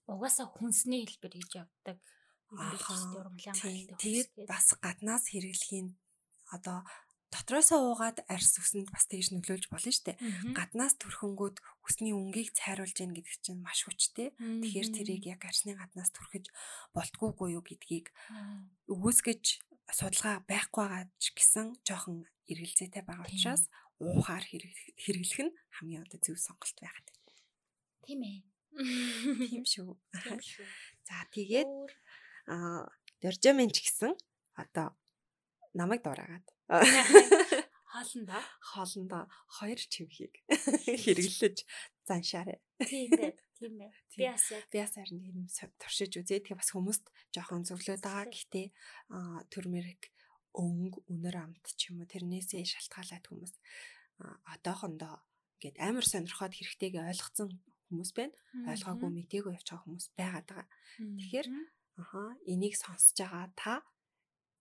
Угаасаа 0.07 0.47
хүнсний 0.47 1.03
хэлбэр 1.03 1.33
гэж 1.41 1.51
явдаг. 1.65 1.97
Тэгээд 3.99 4.31
бас 4.47 4.67
гаднаас 4.79 5.25
хэрэглэхийн 5.33 5.87
одоо 6.55 6.85
дотроосоо 7.31 7.79
уугаад 7.95 8.27
арьс 8.27 8.59
үсэнд 8.59 8.91
бас 8.91 9.07
тэгж 9.07 9.31
нөлөөлж 9.31 9.71
болно 9.71 9.91
шүү 9.91 10.05
дээ. 10.11 10.19
Гаднаас 10.51 10.99
төрхөнгүүд 10.99 11.57
үсний 11.87 12.11
өнгийг 12.11 12.51
цайруулж 12.51 12.97
яах 12.99 13.15
гэдэг 13.15 13.39
чинь 13.39 13.63
маш 13.63 13.87
хүчтэй. 13.87 14.35
Тэгэхээр 14.35 14.89
тэрийг 14.91 15.23
яг 15.31 15.41
арьсны 15.47 15.73
гаднаас 15.79 16.11
төрхөж 16.11 16.51
болтгоогүй 16.91 17.55
юу 17.55 17.63
гэдгийг 17.63 18.11
өгөөсгөж 18.91 19.43
судалгаа 19.95 20.43
байхгүй 20.43 20.83
байгаа 20.83 21.07
ч 21.19 21.31
гэсэн 21.31 21.79
жоохон 21.87 22.27
эргэлзээтэй 22.51 23.03
байгаа 23.07 23.27
учраас 23.27 23.71
уухаар 23.99 24.43
хэрэглэх 24.43 25.39
нь 25.47 25.55
хамгийн 25.79 26.03
одоо 26.03 26.19
зөв 26.19 26.35
сонголт 26.35 26.77
байгаад 26.83 27.07
байна. 27.07 27.31
Тийм 28.03 28.21
ээ. 28.27 28.39
Тийм 29.51 29.65
шүү. 29.67 29.95
За 31.07 31.27
тэгээд 31.31 31.71
аа 32.51 32.87
Дөржөмэн 33.21 33.69
ч 33.69 33.85
гэсэн 33.85 34.17
одоо 34.57 34.97
намайг 35.77 36.01
дураагаад 36.01 36.47
хоолндоо 37.91 38.41
хоолндоо 38.71 39.23
хоёр 39.57 39.79
чимхийг 39.91 40.33
хэрэглэж 40.47 41.57
заншаарэ. 42.07 42.55
Тийм 42.87 43.11
ээ. 43.19 43.35
Тийм 43.59 43.75
ээ. 43.83 43.91
Би 44.17 44.25
бас 44.31 44.45
яг 44.51 44.65
би 44.71 44.79
бас 44.79 44.95
харин 44.95 45.21
юм 45.21 45.39
туршиж 45.77 46.15
үзээ. 46.15 46.41
Тэгээ 46.47 46.59
бас 46.59 46.71
хүмүүст 46.71 47.05
жоохон 47.35 47.67
зөвлөд 47.67 48.01
байгаа. 48.01 48.31
Гэхдээ 48.31 48.67
төрмөрик 49.51 50.03
өнгө 50.55 50.99
үнэр 51.11 51.35
амт 51.43 51.65
ч 51.75 51.91
юм 51.91 52.03
уу 52.03 52.07
тэрнээсээ 52.07 52.63
шалтгаалаад 52.63 53.25
хүмүүс 53.27 53.53
одоохондоо 54.55 55.19
ингээд 55.59 55.77
амар 55.79 56.05
сонирхоод 56.07 56.55
хэрэгтэйгээ 56.55 57.03
ойлгоцсон 57.11 57.47
хүмүүс 57.91 58.11
байна. 58.15 58.35
Ойлгоогүй 58.71 59.09
мтээгүй 59.11 59.53
явж 59.55 59.67
байгаа 59.67 59.83
хүмүүс 59.83 60.07
байгаад 60.15 60.47
байгаа. 60.47 60.67
Тэгэхээр 60.97 61.47
аха 62.01 62.21
энийг 62.47 62.75
сонсож 62.79 63.17
байгаа 63.19 63.47
та 63.55 63.73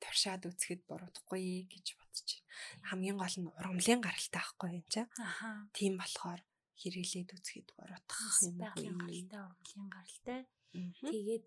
туршаад 0.02 0.42
үзэхэд 0.50 0.82
буруудахгүй 0.88 1.70
гэж 1.72 1.99
байна. 2.14 2.88
Хамгийн 2.90 3.16
гол 3.18 3.36
нь 3.40 3.50
урамлын 3.58 4.00
гаралтай 4.02 4.40
байхгүй 4.40 4.68
юм 4.78 4.86
чаа. 4.92 5.06
Аха. 5.18 5.50
Тийм 5.76 5.94
болохоор 6.00 6.40
хэрэглээд 6.80 7.30
үзэхэд 7.36 7.68
буруудах 7.76 8.36
юм 8.46 8.56
байна. 8.58 8.74
Гаралтай 8.74 9.40
урамлын 9.40 9.88
гаралтай. 9.94 10.40
Тэгээд 10.72 11.46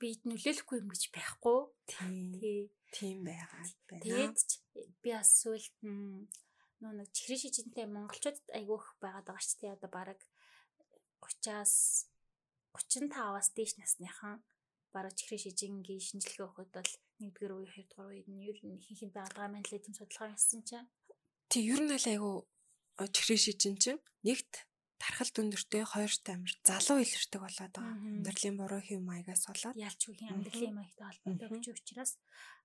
бид 0.00 0.20
нөлөөлөхгүй 0.28 0.76
юм 0.80 0.88
гэж 0.92 1.02
байхгүй. 1.14 1.60
Тий. 1.88 2.60
Тийм 2.92 3.16
байгаад 3.26 3.74
байна. 3.88 4.02
Тэгээд 4.04 4.40
би 5.02 5.10
бас 5.10 5.30
сүлд 5.42 5.74
нөө 6.80 6.92
нэг 7.00 7.08
чихрийн 7.16 7.40
шижинтэй 7.40 7.86
монголчуудад 7.88 8.46
айгүйх 8.52 8.86
байгаад 9.00 9.26
байгаа 9.26 9.44
ч 9.44 9.56
тий 9.56 9.70
одоо 9.72 9.88
баг 9.88 10.20
30-аас 11.24 11.74
35-аас 12.76 13.48
дээш 13.56 13.80
насныхан 13.80 14.44
бараг 14.96 15.14
чихрийн 15.18 15.42
шижингийн 15.44 16.02
шинжилгээ 16.06 16.46
өгөхөд 16.46 16.70
бол 16.72 16.92
нэгдүгээр 17.20 17.52
үе, 17.52 17.68
хоёрдугаар 17.72 18.10
үед 18.12 18.28
нь 18.32 18.44
ер 18.48 18.58
нь 18.64 18.80
ихэнх 18.92 19.12
байгаа 19.16 19.48
маань 19.52 19.68
л 19.68 19.76
тийм 19.84 19.94
судалгаа 19.96 20.32
хийсэн 20.32 20.62
чинь. 20.68 20.88
Тий, 21.50 21.62
ер 21.72 21.80
нь 21.84 21.92
л 21.92 22.08
айгу 22.12 22.48
чихрийн 23.14 23.42
шижин 23.44 23.76
чинь 23.82 24.00
нэгт 24.24 24.52
тархал 24.96 25.30
дүндэртэй 25.32 25.84
хоёрт 25.84 26.24
амир 26.32 26.52
залуу 26.64 26.98
илэрдэг 27.04 27.40
болоод 27.44 27.74
байгаа. 27.76 27.94
Амьдралын 28.16 28.56
буруу 28.56 28.82
хэв 28.84 29.00
маягаас 29.04 29.44
болоод 29.48 29.76
ялч 29.76 30.00
үеийн 30.08 30.32
амьдралын 30.32 30.76
маягтай 30.76 31.06
холбоотой 31.06 31.48
гэж 31.52 31.64
учраас 31.76 32.12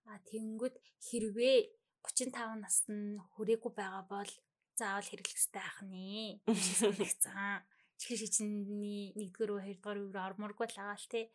а 0.07 0.15
тэгэнгүүт 0.31 0.75
хэрвээ 1.07 1.57
35 2.07 2.63
наст 2.63 2.85
нь 2.87 3.19
хүрээгүй 3.35 3.71
байгаа 3.75 4.03
бол 4.07 4.31
заавал 4.79 5.07
хэрэглэх 5.07 5.35
хэрэгтэй 5.35 5.63
ах 5.67 5.79
нэ. 5.91 6.39
Чихэр 8.01 8.19
шижинний 8.25 9.13
нэгдүгээр 9.13 9.51
үе 9.53 9.63
хоёрдугаар 9.77 9.99
үеэр 10.01 10.25
орморгүй 10.33 10.65
л 10.65 10.77
байгаа 10.81 10.97
л 10.97 11.11
тий. 11.13 11.25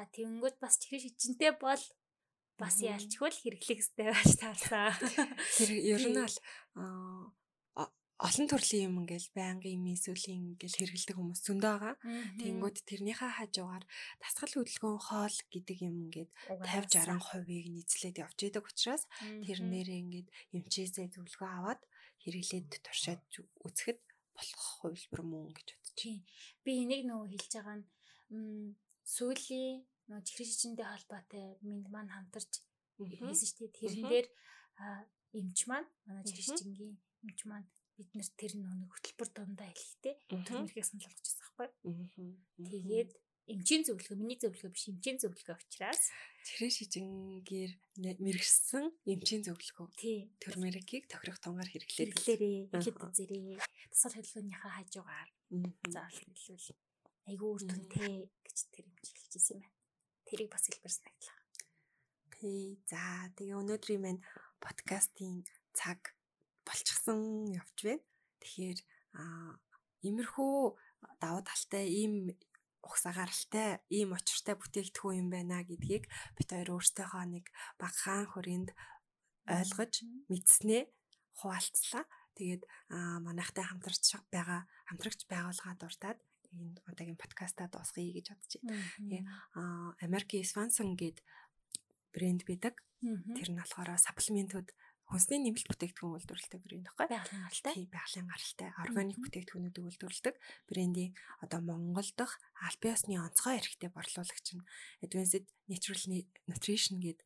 А 0.00 0.08
тэгэнгүүт 0.08 0.56
бас 0.64 0.80
чихэр 0.80 1.04
шижинтэй 1.04 1.52
бол 1.60 1.84
бас 2.56 2.76
яалчгүй 2.80 3.28
л 3.28 3.40
хэрэглэх 3.44 3.68
хэрэгтэй 3.68 4.08
байж 4.08 4.32
таарсан. 4.40 4.96
Тэр 5.60 5.70
ер 5.76 6.02
нь 6.08 6.16
л 6.16 6.36
олон 8.16 8.48
төрлийн 8.48 8.88
юм 8.88 9.04
ингээл 9.04 9.28
байнгын 9.36 9.76
юм 9.76 9.92
эсвэл 9.92 10.56
ингээл 10.56 10.78
хэрэгэлдэг 10.80 11.16
хүмүүс 11.20 11.40
зөндөө 11.44 11.72
байгаа. 11.76 11.94
Тэнгүүд 12.40 12.76
тэрнийхээ 12.88 13.32
хажуугаар 13.36 13.84
дасгал 14.24 14.52
хөдөлгөөн 14.56 15.00
хоол 15.04 15.36
гэдэг 15.52 15.78
юм 15.84 15.96
ингээд 16.08 16.30
50 16.64 17.12
60%-ийг 17.12 17.66
нийцлээд 17.76 18.16
явж 18.24 18.38
идэг 18.40 18.64
учраас 18.64 19.04
тэрнээрээ 19.20 20.00
ингээд 20.00 20.28
эмчээсээ 20.56 21.12
зөвлөгөө 21.12 21.50
аваад 21.60 21.80
хэрэглээд 22.24 22.68
туршаад 22.80 23.20
үзэхэд 23.68 24.00
болох 24.32 24.64
хувилбар 24.80 25.20
мөн 25.20 25.52
гэж 25.52 25.68
бодчих. 25.96 26.20
Би 26.64 26.84
энийг 26.84 27.08
нөгөө 27.08 27.28
хэлж 27.32 27.52
байгаа 27.56 27.76
нь 27.80 28.76
сүүлийн 29.04 29.80
нөгөө 30.12 30.44
шижинтэй 30.44 30.84
холбоотой 30.84 31.56
минь 31.64 31.88
маань 31.88 32.12
хамтарч 32.12 32.52
хийсэн 33.00 33.48
шүү 33.48 33.68
дээ. 33.72 33.78
Тэрэн 33.80 34.04
дээр 34.12 34.26
эмч 35.40 35.58
маань 35.66 35.88
манай 36.04 36.24
чихрийн 36.24 36.46
шижингийн 36.52 36.94
эмч 37.24 37.40
маань 37.48 37.68
бид 37.96 38.10
нар 38.12 38.28
тэр 38.36 38.52
нэг 38.60 38.92
хөтөлбөр 38.92 39.28
дундаа 39.32 39.68
хэлэхдээ 39.72 40.14
төрмөрхийг 40.28 40.84
санал 40.84 41.08
болгож 41.08 41.24
байсан 41.24 41.40
байхгүй. 41.40 41.68
Тэгээд 42.60 43.10
эмчийн 43.46 43.82
зөвлөгөө 43.86 44.18
миний 44.18 44.38
зөвлөгөө 44.42 44.72
биш 44.74 44.84
эмчийн 44.90 45.18
зөвлөгөө 45.22 45.56
учраас 45.56 46.02
чихрийн 46.42 46.74
шижингээр 46.74 47.72
мэрэгсэн 48.18 48.84
эмчийн 49.06 49.42
зөвлөгөө. 49.46 49.86
Тий. 49.94 50.18
Төрмөрхийг 50.42 51.06
тохирох 51.06 51.38
тунгаар 51.38 51.70
хэрэглээд 51.70 52.10
хэрэглээрээ 52.10 52.58
ихэд 52.74 52.98
үзэрээ. 52.98 53.62
Тасгал 53.90 54.18
хөдөлгөөнийхөө 54.18 54.72
хажуугаар 54.74 55.28
заавал 55.94 56.18
хэрэглүүл 56.18 56.68
айгүй 57.30 57.50
үр 57.54 57.62
дүнтэй 57.66 58.14
гэж 58.46 58.58
тэр 58.74 58.84
эмч 58.90 59.06
хэлж 59.14 59.32
ирсэн 59.38 59.58
юм 59.58 59.62
байна. 59.62 59.74
Тэрийг 60.26 60.50
бас 60.50 60.64
хэлбэр 60.66 60.94
санагдлаа. 60.94 61.38
Окей. 62.26 62.62
За 62.90 63.00
тэгээ 63.38 63.60
өнөөдрийн 63.62 64.02
маань 64.02 64.22
подкастын 64.58 65.46
цаг 65.74 66.14
болчихсон 66.66 67.50
явж 67.54 67.78
байна. 67.86 68.02
Тэгэхээр 68.42 68.78
аа 69.22 69.58
имерхүү 70.06 70.54
давуу 71.22 71.42
талтай 71.46 71.86
ийм 71.90 72.34
ухсагаралтай 72.86 73.82
ийм 73.90 74.14
очиртай 74.14 74.54
бүтээгдэхүүн 74.54 75.20
юм 75.22 75.28
байна 75.34 75.66
гэдгийг 75.66 76.06
бид 76.38 76.48
хоёр 76.54 76.70
өөрсдийнхөө 76.78 77.24
нэг 77.34 77.46
багахан 77.82 78.30
хүрээнд 78.30 78.70
ойлгож 79.46 79.94
мэдснээ 80.30 80.82
хуваалцлаа. 81.38 82.04
Тэгээд 82.36 82.62
манайхтай 83.26 83.64
хамтарч 83.66 84.04
байгаа 84.30 84.68
хамтрагч 84.88 85.20
байгууллагаа 85.26 85.76
дуртаад 85.80 86.18
энэ 86.52 86.78
удаагийн 86.88 87.18
подкастаа 87.20 87.66
дуусгая 87.68 88.12
гэж 88.12 88.26
бодож 88.32 88.52
байна. 88.60 89.30
Аа 89.56 89.88
Америкийн 90.06 90.44
Swanson 90.44 90.94
гээд 91.00 91.24
брэнд 92.12 92.42
бидэг. 92.48 92.76
Тэр 93.36 93.48
нь 93.52 93.60
болохоор 93.60 93.96
саплиментууд 93.96 94.68
хүнсний 95.06 95.38
нэмэлт 95.38 95.70
бүтээгдэхүүн 95.70 96.14
үйлдвэрлэдэг 96.18 96.60
брэнд 96.66 96.86
баггүй. 96.90 97.06
Байгалийн 97.06 97.42
гаралтай. 97.46 97.72
Тийм, 97.78 97.90
байгалийн 97.94 98.26
гаралтай. 98.26 98.68
Органик 98.82 99.18
бүтээгдэхүүнүүдийг 99.22 99.86
үйлдвэрлэдэг 99.86 100.34
брендийн 100.66 101.12
одоо 101.42 101.60
Монгол 101.62 102.10
дахь 102.18 102.36
аль 102.58 102.78
биесны 102.82 103.14
онцгой 103.22 103.62
эрхтэй 103.62 103.90
борлуулагч 103.94 104.46
нь 104.58 104.66
Advanced 105.06 105.46
Natural 105.70 106.02
Nutrition 106.50 106.98
гээд 106.98 107.20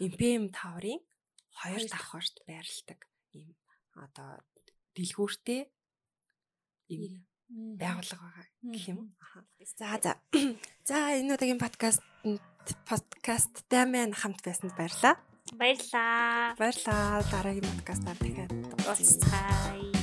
MPM 0.00 0.52
таврын 0.52 1.00
хоёр 1.56 1.82
давхарт 1.88 2.36
байрладаг 2.44 3.00
ийм 3.32 3.56
одоо 3.96 4.44
дэлгүүртэй 4.96 5.70
ийм 6.92 7.24
байгууллага 7.80 8.24
байгаа 8.28 8.46
гэх 8.72 8.86
юм. 8.92 9.16
За 9.78 9.96
за. 10.02 10.12
За 10.88 10.96
энэ 11.16 11.34
удаагийн 11.34 11.62
подкаст 11.62 12.02
подкасттай 12.88 13.84
маань 13.86 14.16
хамт 14.16 14.40
байсанд 14.44 14.74
баярлалаа. 14.76 15.33
Баярлалаа. 15.52 16.54
Баярлалаа. 16.58 17.22
Дараагийн 17.30 17.68
подкастаар 17.68 18.16
дахиад 18.18 18.52
уулзцгаая. 18.88 19.93